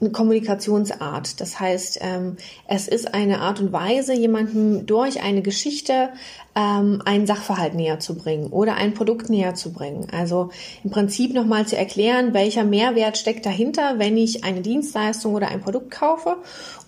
eine 0.01 0.12
Kommunikationsart. 0.12 1.41
Das 1.41 1.60
heißt, 1.60 2.00
ähm, 2.01 2.38
es 2.68 2.88
ist 2.88 3.13
eine 3.13 3.41
Art 3.41 3.60
und 3.60 3.72
Weise, 3.74 4.13
jemandem 4.13 4.86
durch 4.86 5.22
eine 5.22 5.41
Geschichte 5.41 6.10
ähm, 6.56 7.01
einen 7.06 7.27
Sachverhalt 7.27 7.75
näher 7.75 8.00
zu 8.00 8.15
bringen 8.15 8.48
oder 8.48 8.75
ein 8.75 8.94
Produkt 8.94 9.29
näher 9.29 9.56
zu 9.56 9.72
bringen. 9.74 10.08
Also 10.12 10.50
im 10.84 10.89
Prinzip 10.91 11.34
nochmal 11.34 11.65
zu 11.68 11.77
erklären, 11.77 12.34
welcher 12.34 12.63
Mehrwert 12.63 13.18
steckt 13.18 13.46
dahinter, 13.46 13.96
wenn 13.98 14.18
ich 14.18 14.44
eine 14.44 14.62
Dienstleistung 14.62 15.34
oder 15.34 15.50
ein 15.50 15.62
Produkt 15.62 15.91
kaufe 15.91 16.38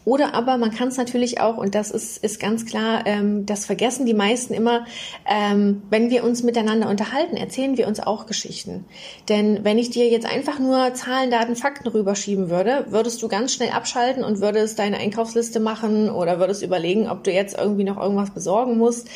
oder 0.04 0.34
aber 0.34 0.58
man 0.58 0.72
kann 0.72 0.88
es 0.88 0.98
natürlich 0.98 1.40
auch, 1.40 1.58
und 1.58 1.76
das 1.76 1.92
ist, 1.92 2.24
ist 2.24 2.40
ganz 2.40 2.66
klar, 2.66 3.06
ähm, 3.06 3.46
das 3.46 3.66
vergessen 3.66 4.06
die 4.06 4.16
meisten 4.16 4.54
immer, 4.54 4.86
ähm, 5.28 5.84
wenn 5.92 6.10
wir 6.10 6.24
uns 6.24 6.42
miteinander 6.42 6.90
unterhalten, 6.90 7.38
erzählen 7.38 7.78
wir 7.78 7.88
uns 7.88 8.00
auch 8.00 8.26
Geschichten. 8.26 8.86
Denn 9.30 9.64
wenn 9.64 9.78
ich 9.78 9.92
dir 9.92 10.08
jetzt 10.10 10.26
einfach 10.26 10.58
nur 10.58 10.94
Zahlen, 10.96 11.30
Daten, 11.30 11.56
Fakten 11.56 11.88
rüberschieben 11.88 12.50
würde, 12.50 12.88
würdest 13.02 13.24
du 13.24 13.28
ganz 13.28 13.52
schnell 13.52 13.72
abschalten 13.72 14.24
und 14.24 14.42
würdest 14.42 14.78
deine 14.78 14.98
Einkaufsliste 14.98 15.60
machen 15.60 16.12
oder 16.12 16.38
würdest 16.38 16.62
überlegen, 16.62 17.10
ob 17.10 17.24
du 17.24 17.32
jetzt 17.32 17.58
irgendwie 17.58 17.84
noch 17.84 18.00
irgendwas 18.00 18.30
besorgen 18.30 18.78
musst. 18.78 19.08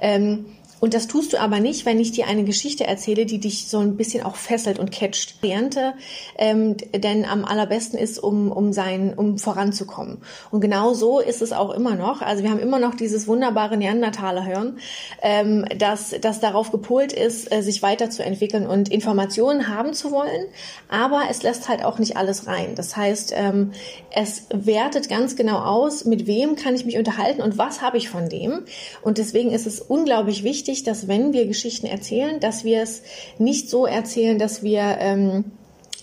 Ähm, 0.00 0.46
und 0.80 0.94
das 0.94 1.06
tust 1.06 1.32
du 1.32 1.40
aber 1.40 1.60
nicht, 1.60 1.86
wenn 1.86 2.00
ich 2.00 2.12
dir 2.12 2.26
eine 2.26 2.44
Geschichte 2.44 2.86
erzähle, 2.86 3.26
die 3.26 3.38
dich 3.38 3.68
so 3.68 3.78
ein 3.78 3.96
bisschen 3.96 4.24
auch 4.24 4.36
fesselt 4.36 4.78
und 4.78 4.90
catcht. 4.92 5.42
Variante, 5.42 5.94
ähm, 6.36 6.76
denn 6.92 7.24
am 7.24 7.44
allerbesten 7.44 7.98
ist, 7.98 8.18
um, 8.18 8.50
um 8.50 8.72
sein, 8.72 9.14
um 9.16 9.38
voranzukommen. 9.38 10.18
Und 10.50 10.60
genau 10.60 10.94
so 10.94 11.20
ist 11.20 11.42
es 11.42 11.52
auch 11.52 11.70
immer 11.70 11.94
noch. 11.94 12.22
Also 12.22 12.42
wir 12.42 12.50
haben 12.50 12.58
immer 12.58 12.78
noch 12.78 12.94
dieses 12.94 13.28
wunderbare 13.28 13.76
Neandertaler-Hören, 13.76 14.78
ähm, 15.22 15.64
das, 15.78 16.14
das 16.20 16.40
darauf 16.40 16.72
gepolt 16.72 17.12
ist, 17.12 17.52
äh, 17.52 17.62
sich 17.62 17.82
weiterzuentwickeln 17.82 18.66
und 18.66 18.88
Informationen 18.88 19.68
haben 19.68 19.94
zu 19.94 20.10
wollen. 20.10 20.46
Aber 20.88 21.22
es 21.30 21.42
lässt 21.42 21.68
halt 21.68 21.84
auch 21.84 21.98
nicht 21.98 22.16
alles 22.16 22.46
rein. 22.46 22.74
Das 22.74 22.96
heißt, 22.96 23.32
ähm, 23.36 23.72
es 24.10 24.46
wertet 24.52 25.08
ganz 25.08 25.36
genau 25.36 25.58
aus, 25.58 26.04
mit 26.04 26.26
wem 26.26 26.56
kann 26.56 26.74
ich 26.74 26.84
mich 26.84 26.96
unterhalten 26.96 27.42
und 27.42 27.58
was 27.58 27.82
habe 27.82 27.96
ich 27.96 28.08
von 28.08 28.28
dem. 28.28 28.64
Und 29.02 29.18
deswegen 29.18 29.50
ist 29.50 29.66
es 29.66 29.80
unglaublich 29.80 30.42
wichtig, 30.42 30.63
wichtig, 30.66 30.82
dass 30.84 31.08
wenn 31.08 31.34
wir 31.34 31.46
Geschichten 31.46 31.86
erzählen, 31.86 32.40
dass 32.40 32.64
wir 32.64 32.80
es 32.80 33.02
nicht 33.38 33.68
so 33.68 33.84
erzählen, 33.84 34.38
dass 34.38 34.62
wir 34.62 34.96
ähm, 34.98 35.44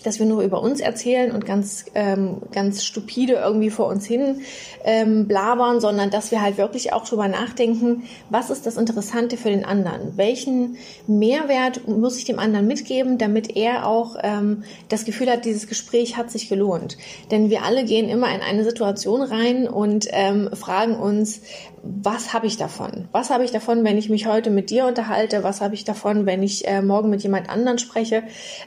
dass 0.06 0.18
wir 0.18 0.26
nur 0.26 0.42
über 0.42 0.62
uns 0.62 0.80
erzählen 0.80 1.32
und 1.32 1.46
ganz, 1.46 1.84
ähm, 1.94 2.38
ganz 2.52 2.84
stupide 2.84 3.34
irgendwie 3.34 3.70
vor 3.70 3.86
uns 3.86 4.06
hin 4.06 4.40
ähm, 4.84 5.28
blabern, 5.28 5.80
sondern 5.80 6.10
dass 6.10 6.30
wir 6.30 6.42
halt 6.42 6.58
wirklich 6.58 6.92
auch 6.92 7.06
drüber 7.06 7.28
nachdenken, 7.28 8.04
was 8.30 8.50
ist 8.50 8.66
das 8.66 8.76
Interessante 8.76 9.36
für 9.36 9.50
den 9.50 9.64
anderen? 9.64 10.16
Welchen 10.16 10.76
Mehrwert 11.06 11.86
muss 11.88 12.18
ich 12.18 12.24
dem 12.24 12.38
anderen 12.38 12.66
mitgeben, 12.66 13.18
damit 13.18 13.56
er 13.56 13.86
auch 13.86 14.16
ähm, 14.22 14.64
das 14.88 15.04
Gefühl 15.04 15.30
hat, 15.30 15.44
dieses 15.44 15.68
Gespräch 15.68 16.16
hat 16.16 16.30
sich 16.30 16.48
gelohnt? 16.48 16.96
Denn 17.30 17.50
wir 17.50 17.62
alle 17.62 17.84
gehen 17.84 18.08
immer 18.08 18.34
in 18.34 18.40
eine 18.40 18.64
Situation 18.64 19.22
rein 19.22 19.68
und 19.68 20.08
ähm, 20.10 20.50
fragen 20.54 20.96
uns, 20.96 21.40
was 21.82 22.32
habe 22.32 22.46
ich 22.46 22.56
davon? 22.56 23.08
Was 23.10 23.30
habe 23.30 23.44
ich 23.44 23.50
davon, 23.50 23.82
wenn 23.82 23.98
ich 23.98 24.08
mich 24.08 24.26
heute 24.26 24.50
mit 24.50 24.70
dir 24.70 24.86
unterhalte? 24.86 25.42
Was 25.42 25.60
habe 25.60 25.74
ich 25.74 25.84
davon, 25.84 26.26
wenn 26.26 26.42
ich 26.42 26.66
äh, 26.68 26.80
morgen 26.80 27.10
mit 27.10 27.22
jemand 27.22 27.48
anderen 27.50 27.78
spreche? 27.78 28.22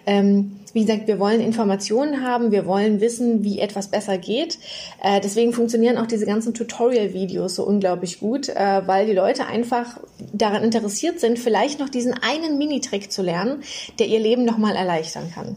Ähm, 0.06 0.60
wie 0.74 0.82
gesagt, 0.82 1.08
wir 1.08 1.20
wollen 1.20 1.25
Informationen 1.34 2.24
haben, 2.24 2.51
wir 2.51 2.65
wollen 2.65 3.01
wissen, 3.01 3.44
wie 3.44 3.60
etwas 3.60 3.89
besser 3.89 4.17
geht. 4.17 4.60
Äh, 5.03 5.20
deswegen 5.22 5.53
funktionieren 5.53 5.98
auch 5.98 6.08
diese 6.08 6.25
ganzen 6.25 6.53
Tutorial-Videos 6.53 7.55
so 7.55 7.65
unglaublich 7.65 8.20
gut, 8.20 8.50
äh, 8.50 8.82
weil 8.86 9.05
die 9.05 9.13
Leute 9.13 9.48
einfach 9.48 10.00
daran 10.34 10.63
interessiert 10.63 11.20
sind, 11.20 11.39
vielleicht 11.39 11.79
noch 11.79 11.89
diesen 11.89 12.13
einen 12.13 12.58
Mini-Trick 12.58 13.12
zu 13.12 13.24
lernen, 13.24 13.63
der 14.00 14.08
ihr 14.08 14.20
Leben 14.20 14.46
nochmal 14.46 14.75
erleichtern 14.75 15.32
kann. 15.34 15.55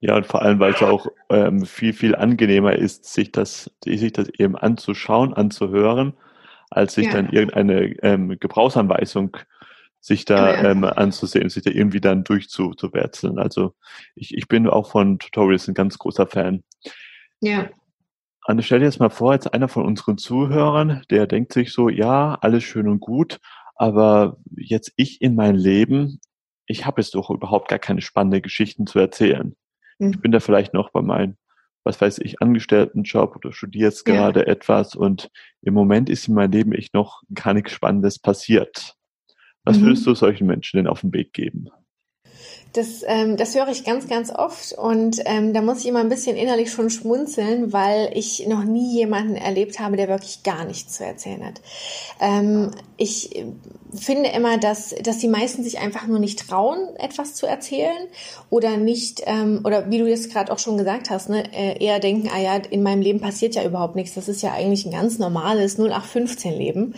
Ja, 0.00 0.16
und 0.16 0.26
vor 0.26 0.42
allem, 0.42 0.58
weil 0.60 0.74
es 0.74 0.82
auch 0.82 1.06
ähm, 1.30 1.64
viel, 1.64 1.92
viel 1.92 2.14
angenehmer 2.14 2.74
ist, 2.74 3.12
sich 3.12 3.32
das, 3.32 3.70
sich 3.84 4.12
das 4.12 4.28
eben 4.28 4.56
anzuschauen, 4.56 5.32
anzuhören, 5.32 6.14
als 6.70 6.94
sich 6.94 7.06
ja. 7.06 7.12
dann 7.12 7.30
irgendeine 7.30 7.94
ähm, 8.02 8.36
Gebrauchsanweisung 8.38 9.36
sich 10.06 10.24
da 10.24 10.54
ja. 10.54 10.70
ähm, 10.70 10.84
anzusehen, 10.84 11.48
sich 11.48 11.64
da 11.64 11.70
irgendwie 11.72 12.00
dann 12.00 12.22
durchzuwärzeln. 12.22 13.40
Also 13.40 13.74
ich, 14.14 14.34
ich 14.36 14.46
bin 14.46 14.68
auch 14.68 14.88
von 14.88 15.18
Tutorials 15.18 15.66
ein 15.66 15.74
ganz 15.74 15.98
großer 15.98 16.28
Fan. 16.28 16.62
Ja. 17.40 17.68
Anne, 18.42 18.62
stell 18.62 18.78
dir 18.78 18.84
jetzt 18.84 19.00
mal 19.00 19.10
vor, 19.10 19.32
jetzt 19.32 19.52
einer 19.52 19.66
von 19.66 19.84
unseren 19.84 20.16
Zuhörern, 20.16 21.02
der 21.10 21.26
denkt 21.26 21.52
sich 21.52 21.72
so, 21.72 21.88
ja, 21.88 22.38
alles 22.40 22.62
schön 22.62 22.86
und 22.86 23.00
gut, 23.00 23.40
aber 23.74 24.36
jetzt 24.56 24.92
ich 24.94 25.20
in 25.20 25.34
mein 25.34 25.56
Leben, 25.56 26.20
ich 26.66 26.86
habe 26.86 27.00
jetzt 27.00 27.16
doch 27.16 27.28
überhaupt 27.30 27.68
gar 27.68 27.80
keine 27.80 28.00
spannenden 28.00 28.42
Geschichten 28.42 28.86
zu 28.86 29.00
erzählen. 29.00 29.56
Mhm. 29.98 30.10
Ich 30.10 30.20
bin 30.20 30.30
da 30.30 30.38
vielleicht 30.38 30.72
noch 30.72 30.90
bei 30.90 31.02
meinem, 31.02 31.36
was 31.82 32.00
weiß 32.00 32.18
ich, 32.18 32.40
Angestelltenjob 32.40 33.34
oder 33.34 33.52
studiere 33.52 33.86
jetzt 33.88 34.04
gerade 34.04 34.40
ja. 34.40 34.46
etwas 34.46 34.94
und 34.94 35.30
im 35.62 35.74
Moment 35.74 36.08
ist 36.08 36.28
in 36.28 36.34
meinem 36.34 36.52
Leben 36.52 36.72
echt 36.72 36.94
noch 36.94 37.22
gar 37.34 37.54
nichts 37.54 37.72
Spannendes 37.72 38.20
passiert. 38.20 38.95
Was 39.66 39.80
würdest 39.80 40.06
mhm. 40.06 40.10
du 40.10 40.14
solchen 40.14 40.46
Menschen 40.46 40.78
denn 40.78 40.86
auf 40.86 41.00
den 41.02 41.12
Weg 41.12 41.32
geben? 41.32 41.68
Das, 42.72 43.02
ähm, 43.06 43.38
das 43.38 43.54
höre 43.54 43.68
ich 43.68 43.84
ganz, 43.84 44.06
ganz 44.06 44.30
oft 44.30 44.74
und 44.74 45.20
ähm, 45.24 45.54
da 45.54 45.62
muss 45.62 45.80
ich 45.80 45.86
immer 45.86 46.00
ein 46.00 46.10
bisschen 46.10 46.36
innerlich 46.36 46.70
schon 46.70 46.90
schmunzeln, 46.90 47.72
weil 47.72 48.10
ich 48.12 48.46
noch 48.46 48.64
nie 48.64 48.92
jemanden 48.92 49.34
erlebt 49.34 49.80
habe, 49.80 49.96
der 49.96 50.08
wirklich 50.08 50.42
gar 50.42 50.66
nichts 50.66 50.98
zu 50.98 51.04
erzählen 51.04 51.42
hat. 51.42 51.62
Ähm, 52.20 52.72
ich 52.98 53.44
finde 53.94 54.28
immer, 54.28 54.58
dass, 54.58 54.94
dass 55.02 55.18
die 55.18 55.28
meisten 55.28 55.62
sich 55.62 55.78
einfach 55.78 56.06
nur 56.06 56.18
nicht 56.18 56.48
trauen, 56.48 56.78
etwas 56.96 57.34
zu 57.34 57.46
erzählen 57.46 58.08
oder 58.50 58.76
nicht, 58.76 59.22
ähm, 59.24 59.60
oder 59.64 59.90
wie 59.90 59.98
du 59.98 60.06
jetzt 60.06 60.30
gerade 60.30 60.52
auch 60.52 60.58
schon 60.58 60.76
gesagt 60.76 61.08
hast, 61.08 61.30
ne, 61.30 61.44
äh, 61.54 61.82
eher 61.82 61.98
denken, 61.98 62.28
ah 62.30 62.38
ja, 62.38 62.56
in 62.56 62.82
meinem 62.82 63.00
Leben 63.00 63.20
passiert 63.20 63.54
ja 63.54 63.64
überhaupt 63.64 63.96
nichts. 63.96 64.14
Das 64.14 64.28
ist 64.28 64.42
ja 64.42 64.52
eigentlich 64.52 64.84
ein 64.84 64.92
ganz 64.92 65.18
normales 65.18 65.78
0815-Leben. 65.78 66.94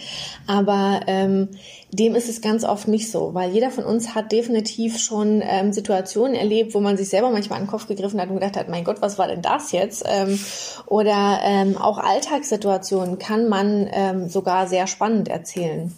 Aber 0.48 1.02
ähm, 1.06 1.50
dem 1.90 2.14
ist 2.14 2.28
es 2.28 2.42
ganz 2.42 2.64
oft 2.64 2.86
nicht 2.86 3.10
so, 3.10 3.32
weil 3.32 3.50
jeder 3.50 3.70
von 3.70 3.84
uns 3.84 4.14
hat 4.14 4.30
definitiv 4.30 4.98
schon 4.98 5.42
ähm, 5.42 5.72
Situationen 5.72 6.34
erlebt, 6.34 6.74
wo 6.74 6.80
man 6.80 6.98
sich 6.98 7.08
selber 7.08 7.30
manchmal 7.30 7.58
an 7.58 7.64
den 7.64 7.70
Kopf 7.70 7.86
gegriffen 7.86 8.20
hat 8.20 8.28
und 8.28 8.34
gedacht 8.34 8.56
hat, 8.56 8.68
mein 8.68 8.84
Gott, 8.84 9.00
was 9.00 9.18
war 9.18 9.26
denn 9.26 9.40
das 9.40 9.72
jetzt? 9.72 10.04
Ähm, 10.06 10.38
oder 10.86 11.40
ähm, 11.42 11.78
auch 11.78 11.98
Alltagssituationen 11.98 13.18
kann 13.18 13.48
man 13.48 13.88
ähm, 13.90 14.28
sogar 14.28 14.66
sehr 14.66 14.86
spannend 14.86 15.28
erzählen. 15.28 15.94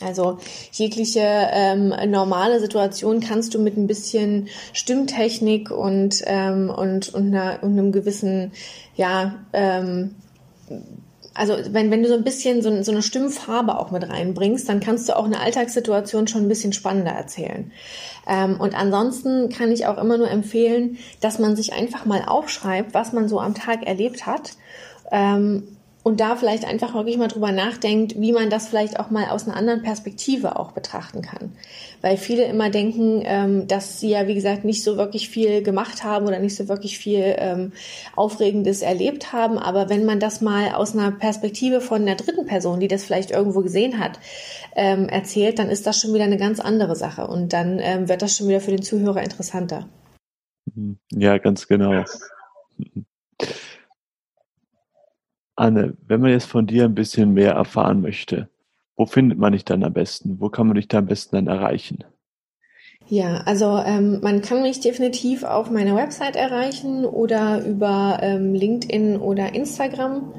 Also 0.00 0.38
jegliche 0.72 1.22
ähm, 1.22 1.92
normale 2.08 2.60
Situation 2.60 3.20
kannst 3.20 3.54
du 3.54 3.58
mit 3.58 3.76
ein 3.76 3.86
bisschen 3.86 4.48
Stimmtechnik 4.74 5.70
und, 5.70 6.22
ähm, 6.26 6.70
und, 6.70 7.08
und, 7.14 7.34
einer, 7.34 7.62
und 7.62 7.72
einem 7.72 7.92
gewissen 7.92 8.52
ja, 8.94 9.36
ähm, 9.52 10.14
also 11.36 11.56
wenn, 11.70 11.90
wenn 11.90 12.02
du 12.02 12.08
so 12.08 12.14
ein 12.14 12.24
bisschen 12.24 12.62
so, 12.62 12.82
so 12.82 12.92
eine 12.92 13.02
Stimmfarbe 13.02 13.78
auch 13.78 13.90
mit 13.90 14.08
reinbringst, 14.08 14.68
dann 14.68 14.80
kannst 14.80 15.08
du 15.08 15.16
auch 15.16 15.24
eine 15.24 15.40
Alltagssituation 15.40 16.26
schon 16.28 16.42
ein 16.42 16.48
bisschen 16.48 16.72
spannender 16.72 17.12
erzählen. 17.12 17.70
Ähm, 18.26 18.58
und 18.60 18.74
ansonsten 18.74 19.48
kann 19.50 19.70
ich 19.70 19.86
auch 19.86 19.98
immer 19.98 20.18
nur 20.18 20.30
empfehlen, 20.30 20.98
dass 21.20 21.38
man 21.38 21.54
sich 21.54 21.72
einfach 21.72 22.04
mal 22.06 22.24
aufschreibt, 22.26 22.94
was 22.94 23.12
man 23.12 23.28
so 23.28 23.40
am 23.40 23.54
Tag 23.54 23.86
erlebt 23.86 24.26
hat. 24.26 24.52
Ähm, 25.12 25.75
und 26.06 26.20
da 26.20 26.36
vielleicht 26.36 26.64
einfach 26.64 26.94
wirklich 26.94 27.18
mal 27.18 27.26
drüber 27.26 27.50
nachdenkt, 27.50 28.14
wie 28.20 28.30
man 28.30 28.48
das 28.48 28.68
vielleicht 28.68 29.00
auch 29.00 29.10
mal 29.10 29.24
aus 29.24 29.48
einer 29.48 29.56
anderen 29.56 29.82
Perspektive 29.82 30.56
auch 30.56 30.70
betrachten 30.70 31.20
kann. 31.20 31.50
Weil 32.00 32.16
viele 32.16 32.44
immer 32.44 32.70
denken, 32.70 33.22
ähm, 33.24 33.66
dass 33.66 33.98
sie 33.98 34.10
ja, 34.10 34.28
wie 34.28 34.36
gesagt, 34.36 34.64
nicht 34.64 34.84
so 34.84 34.98
wirklich 34.98 35.28
viel 35.28 35.64
gemacht 35.64 36.04
haben 36.04 36.28
oder 36.28 36.38
nicht 36.38 36.54
so 36.54 36.68
wirklich 36.68 36.96
viel 36.96 37.34
ähm, 37.38 37.72
Aufregendes 38.14 38.82
erlebt 38.82 39.32
haben. 39.32 39.58
Aber 39.58 39.88
wenn 39.88 40.04
man 40.04 40.20
das 40.20 40.40
mal 40.40 40.74
aus 40.74 40.94
einer 40.94 41.10
Perspektive 41.10 41.80
von 41.80 42.02
einer 42.02 42.14
dritten 42.14 42.46
Person, 42.46 42.78
die 42.78 42.86
das 42.86 43.02
vielleicht 43.02 43.32
irgendwo 43.32 43.62
gesehen 43.62 43.98
hat, 43.98 44.20
ähm, 44.76 45.08
erzählt, 45.08 45.58
dann 45.58 45.70
ist 45.70 45.88
das 45.88 46.00
schon 46.00 46.14
wieder 46.14 46.22
eine 46.22 46.38
ganz 46.38 46.60
andere 46.60 46.94
Sache. 46.94 47.26
Und 47.26 47.52
dann 47.52 47.80
wird 48.08 48.22
das 48.22 48.36
schon 48.36 48.46
wieder 48.46 48.60
für 48.60 48.70
den 48.70 48.82
Zuhörer 48.82 49.24
interessanter. 49.24 49.88
Ja, 51.10 51.38
ganz 51.38 51.66
genau. 51.66 52.04
Anne, 55.56 55.96
wenn 56.06 56.20
man 56.20 56.30
jetzt 56.30 56.46
von 56.46 56.66
dir 56.66 56.84
ein 56.84 56.94
bisschen 56.94 57.32
mehr 57.32 57.52
erfahren 57.52 58.02
möchte, 58.02 58.48
wo 58.96 59.06
findet 59.06 59.38
man 59.38 59.52
dich 59.52 59.64
dann 59.64 59.84
am 59.84 59.92
besten? 59.92 60.40
Wo 60.40 60.48
kann 60.48 60.66
man 60.66 60.76
dich 60.76 60.88
da 60.88 60.98
am 60.98 61.06
besten 61.06 61.36
dann 61.36 61.46
erreichen? 61.48 62.04
Ja, 63.08 63.42
also 63.44 63.78
ähm, 63.86 64.18
man 64.20 64.42
kann 64.42 64.62
mich 64.62 64.80
definitiv 64.80 65.44
auf 65.44 65.70
meiner 65.70 65.94
Website 65.94 66.34
erreichen 66.34 67.04
oder 67.04 67.64
über 67.64 68.18
ähm, 68.20 68.52
LinkedIn 68.52 69.18
oder 69.18 69.54
Instagram. 69.54 70.34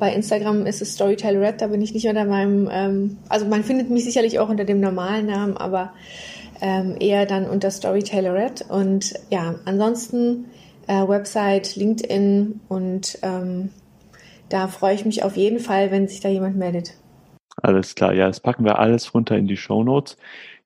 Bei 0.00 0.12
Instagram 0.12 0.66
ist 0.66 0.82
es 0.82 0.94
Storyteller 0.94 1.40
Red, 1.40 1.60
da 1.60 1.68
bin 1.68 1.80
ich 1.80 1.94
nicht 1.94 2.08
unter 2.08 2.24
meinem, 2.24 2.68
ähm, 2.72 3.18
also 3.28 3.46
man 3.46 3.62
findet 3.62 3.90
mich 3.90 4.04
sicherlich 4.04 4.40
auch 4.40 4.48
unter 4.48 4.64
dem 4.64 4.80
normalen 4.80 5.26
Namen, 5.26 5.56
aber 5.56 5.92
ähm, 6.60 6.96
eher 6.98 7.24
dann 7.24 7.48
unter 7.48 7.70
Storyteller 7.70 8.34
Red. 8.34 8.64
Und 8.68 9.14
ja, 9.30 9.54
ansonsten 9.64 10.46
äh, 10.88 11.06
Website, 11.06 11.76
LinkedIn 11.76 12.60
und 12.68 13.18
ähm, 13.22 13.70
da 14.48 14.68
freue 14.68 14.94
ich 14.94 15.04
mich 15.04 15.22
auf 15.22 15.36
jeden 15.36 15.58
Fall, 15.58 15.90
wenn 15.90 16.08
sich 16.08 16.20
da 16.20 16.28
jemand 16.28 16.56
meldet. 16.56 16.94
Alles 17.56 17.94
klar, 17.94 18.12
ja, 18.12 18.28
das 18.28 18.40
packen 18.40 18.64
wir 18.64 18.78
alles 18.78 19.14
runter 19.14 19.36
in 19.36 19.48
die 19.48 19.56
Show 19.56 19.82
Notes. 19.82 20.16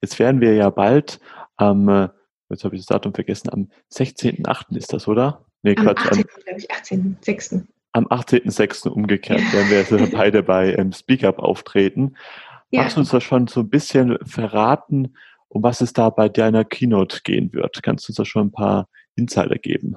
Jetzt 0.03 0.19
werden 0.19 0.41
wir 0.41 0.55
ja 0.55 0.71
bald 0.71 1.21
am, 1.57 1.89
äh, 1.89 2.09
jetzt 2.51 2.65
habe 2.65 2.75
ich 2.75 2.83
das 2.83 2.87
Datum 2.87 3.15
vergessen, 3.15 3.51
am 3.51 3.71
16.8. 3.93 4.77
ist 4.77 4.93
das, 4.93 5.09
oder? 5.09 5.47
Nee, 5.63 5.77
am 5.77 5.87
Quatsch. 5.87 6.07
18. 6.07 6.25
Am, 6.51 6.57
ich, 6.57 6.71
18.6. 6.71 7.65
Am 7.93 8.07
18.6. 8.07 8.89
umgekehrt 8.89 9.41
werden 9.53 9.71
wir 9.71 9.79
jetzt 9.79 10.13
beide 10.13 10.43
bei 10.43 10.75
ähm, 10.75 10.93
Speak 10.93 11.25
Up 11.25 11.39
auftreten. 11.39 12.17
Ja. 12.71 12.83
Magst 12.83 12.97
du 12.97 13.01
uns 13.01 13.11
da 13.11 13.21
schon 13.21 13.47
so 13.47 13.61
ein 13.61 13.69
bisschen 13.69 14.19
verraten, 14.25 15.17
um 15.49 15.63
was 15.63 15.81
es 15.81 15.93
da 15.93 16.11
bei 16.11 16.29
deiner 16.29 16.65
Keynote 16.65 17.21
gehen 17.23 17.53
wird? 17.53 17.83
Kannst 17.83 18.09
du 18.09 18.11
uns 18.11 18.17
da 18.17 18.25
schon 18.25 18.49
ein 18.49 18.53
paar 18.53 18.89
Insider 19.15 19.57
geben? 19.57 19.97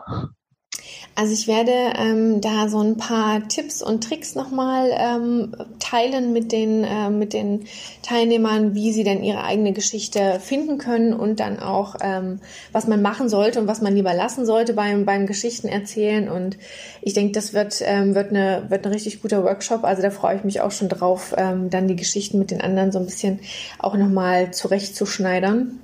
Also 1.17 1.31
ich 1.31 1.47
werde 1.47 1.71
ähm, 1.97 2.41
da 2.41 2.67
so 2.67 2.81
ein 2.81 2.97
paar 2.97 3.47
Tipps 3.47 3.81
und 3.81 4.03
Tricks 4.03 4.35
nochmal 4.35 4.89
ähm, 4.91 5.55
teilen 5.79 6.33
mit 6.33 6.51
den, 6.51 6.83
äh, 6.83 7.09
mit 7.09 7.31
den 7.31 7.67
Teilnehmern, 8.01 8.75
wie 8.75 8.91
sie 8.91 9.05
denn 9.05 9.23
ihre 9.23 9.45
eigene 9.45 9.71
Geschichte 9.71 10.41
finden 10.41 10.77
können 10.77 11.13
und 11.13 11.39
dann 11.39 11.59
auch, 11.59 11.95
ähm, 12.01 12.41
was 12.73 12.87
man 12.87 13.01
machen 13.01 13.29
sollte 13.29 13.61
und 13.61 13.67
was 13.67 13.81
man 13.81 13.95
lieber 13.95 14.13
lassen 14.13 14.45
sollte 14.45 14.73
beim, 14.73 15.05
beim 15.05 15.25
Geschichten 15.25 15.69
erzählen. 15.69 16.27
Und 16.27 16.57
ich 17.01 17.13
denke, 17.13 17.31
das 17.31 17.53
wird, 17.53 17.81
ähm, 17.85 18.13
wird, 18.13 18.31
eine, 18.31 18.65
wird 18.67 18.85
ein 18.85 18.91
richtig 18.91 19.21
guter 19.21 19.45
Workshop. 19.45 19.85
Also 19.85 20.01
da 20.01 20.11
freue 20.11 20.35
ich 20.35 20.43
mich 20.43 20.59
auch 20.59 20.71
schon 20.71 20.89
drauf, 20.89 21.33
ähm, 21.37 21.69
dann 21.69 21.87
die 21.87 21.95
Geschichten 21.95 22.39
mit 22.39 22.51
den 22.51 22.59
anderen 22.59 22.91
so 22.91 22.99
ein 22.99 23.05
bisschen 23.05 23.39
auch 23.79 23.95
nochmal 23.95 24.51
zurechtzuschneidern. 24.51 25.79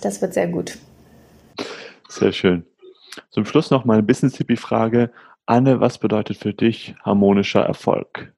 Das 0.00 0.22
wird 0.22 0.32
sehr 0.34 0.46
gut. 0.46 0.78
Sehr 2.08 2.32
schön. 2.32 2.64
Zum 3.30 3.44
Schluss 3.44 3.70
noch 3.70 3.84
mal 3.84 3.94
eine 3.94 4.02
Business-Tipi-Frage. 4.02 5.10
Anne, 5.46 5.80
was 5.80 5.98
bedeutet 5.98 6.38
für 6.38 6.54
dich 6.54 6.94
harmonischer 7.02 7.62
Erfolg? 7.62 8.32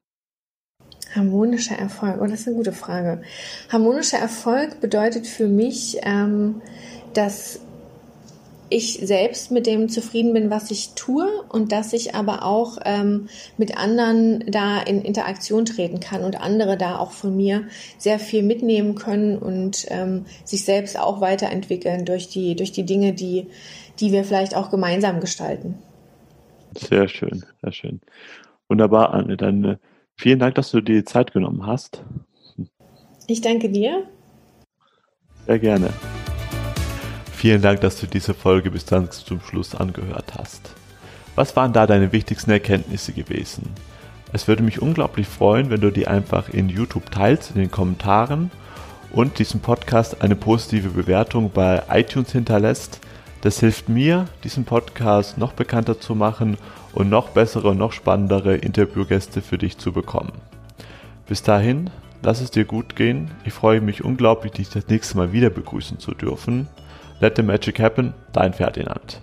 Harmonischer 1.15 1.75
Erfolg, 1.75 2.17
oh, 2.19 2.25
das 2.25 2.41
ist 2.41 2.47
eine 2.47 2.57
gute 2.57 2.73
Frage. 2.73 3.21
Harmonischer 3.69 4.17
Erfolg 4.17 4.81
bedeutet 4.81 5.25
für 5.25 5.47
mich, 5.47 5.97
ähm, 6.03 6.61
dass 7.13 7.61
ich 8.69 8.99
selbst 9.01 9.51
mit 9.51 9.65
dem 9.65 9.87
zufrieden 9.87 10.33
bin, 10.33 10.49
was 10.49 10.71
ich 10.71 10.89
tue 10.95 11.27
und 11.49 11.71
dass 11.71 11.93
ich 11.93 12.15
aber 12.15 12.43
auch 12.43 12.77
ähm, 12.83 13.29
mit 13.57 13.77
anderen 13.77 14.43
da 14.51 14.81
in 14.81 15.01
Interaktion 15.01 15.63
treten 15.63 15.99
kann 15.99 16.23
und 16.23 16.41
andere 16.41 16.77
da 16.77 16.97
auch 16.97 17.11
von 17.11 17.35
mir 17.35 17.63
sehr 17.97 18.19
viel 18.19 18.43
mitnehmen 18.43 18.95
können 18.95 19.37
und 19.37 19.85
ähm, 19.89 20.25
sich 20.43 20.65
selbst 20.65 20.99
auch 20.99 21.21
weiterentwickeln 21.21 22.03
durch 22.03 22.27
die, 22.27 22.55
durch 22.55 22.73
die 22.73 22.85
Dinge, 22.85 23.13
die, 23.13 23.47
die 23.99 24.11
wir 24.11 24.23
vielleicht 24.23 24.55
auch 24.55 24.69
gemeinsam 24.69 25.19
gestalten. 25.19 25.75
Sehr 26.75 27.07
schön, 27.07 27.43
sehr 27.61 27.71
schön. 27.71 28.01
Wunderbar, 28.67 29.13
Anne. 29.13 29.37
Dann 29.37 29.63
äh, 29.63 29.77
vielen 30.15 30.39
Dank, 30.39 30.55
dass 30.55 30.71
du 30.71 30.81
dir 30.81 30.97
die 30.97 31.05
Zeit 31.05 31.33
genommen 31.33 31.65
hast. 31.65 32.03
Ich 33.27 33.41
danke 33.41 33.69
dir. 33.69 34.03
Sehr 35.45 35.59
gerne. 35.59 35.89
Vielen 37.31 37.61
Dank, 37.61 37.81
dass 37.81 37.99
du 37.99 38.07
diese 38.07 38.33
Folge 38.33 38.71
bis 38.71 38.85
dann 38.85 39.11
zum 39.11 39.41
Schluss 39.41 39.75
angehört 39.75 40.33
hast. 40.37 40.73
Was 41.35 41.55
waren 41.55 41.71
da 41.71 41.85
deine 41.85 42.11
wichtigsten 42.11 42.51
Erkenntnisse 42.51 43.13
gewesen? 43.13 43.69
Es 44.33 44.47
würde 44.47 44.63
mich 44.63 44.81
unglaublich 44.81 45.27
freuen, 45.27 45.69
wenn 45.69 45.79
du 45.79 45.91
die 45.91 46.07
einfach 46.07 46.49
in 46.49 46.67
YouTube 46.67 47.11
teilst, 47.11 47.51
in 47.51 47.61
den 47.61 47.71
Kommentaren 47.71 48.51
und 49.11 49.39
diesem 49.39 49.61
Podcast 49.61 50.21
eine 50.21 50.35
positive 50.35 50.89
Bewertung 50.89 51.51
bei 51.53 51.83
iTunes 51.89 52.31
hinterlässt. 52.31 52.99
Das 53.41 53.59
hilft 53.59 53.87
mir, 53.87 54.25
diesen 54.43 54.65
Podcast 54.65 55.37
noch 55.37 55.53
bekannter 55.53 55.99
zu 55.99 56.15
machen 56.15 56.57
und 56.93 57.09
noch 57.09 57.29
bessere 57.29 57.69
und 57.69 57.77
noch 57.77 57.91
spannendere 57.91 58.55
Interviewgäste 58.55 59.41
für 59.41 59.57
dich 59.57 59.77
zu 59.77 59.91
bekommen. 59.91 60.33
Bis 61.27 61.43
dahin, 61.43 61.89
lass 62.23 62.41
es 62.41 62.51
dir 62.51 62.65
gut 62.65 62.95
gehen. 62.95 63.31
Ich 63.45 63.53
freue 63.53 63.81
mich 63.81 64.03
unglaublich, 64.03 64.53
dich 64.53 64.69
das 64.69 64.87
nächste 64.87 65.17
Mal 65.17 65.33
wieder 65.33 65.49
begrüßen 65.49 65.99
zu 65.99 66.11
dürfen. 66.13 66.67
Let 67.19 67.35
the 67.35 67.43
Magic 67.43 67.79
Happen, 67.79 68.13
dein 68.33 68.53
Ferdinand. 68.53 69.21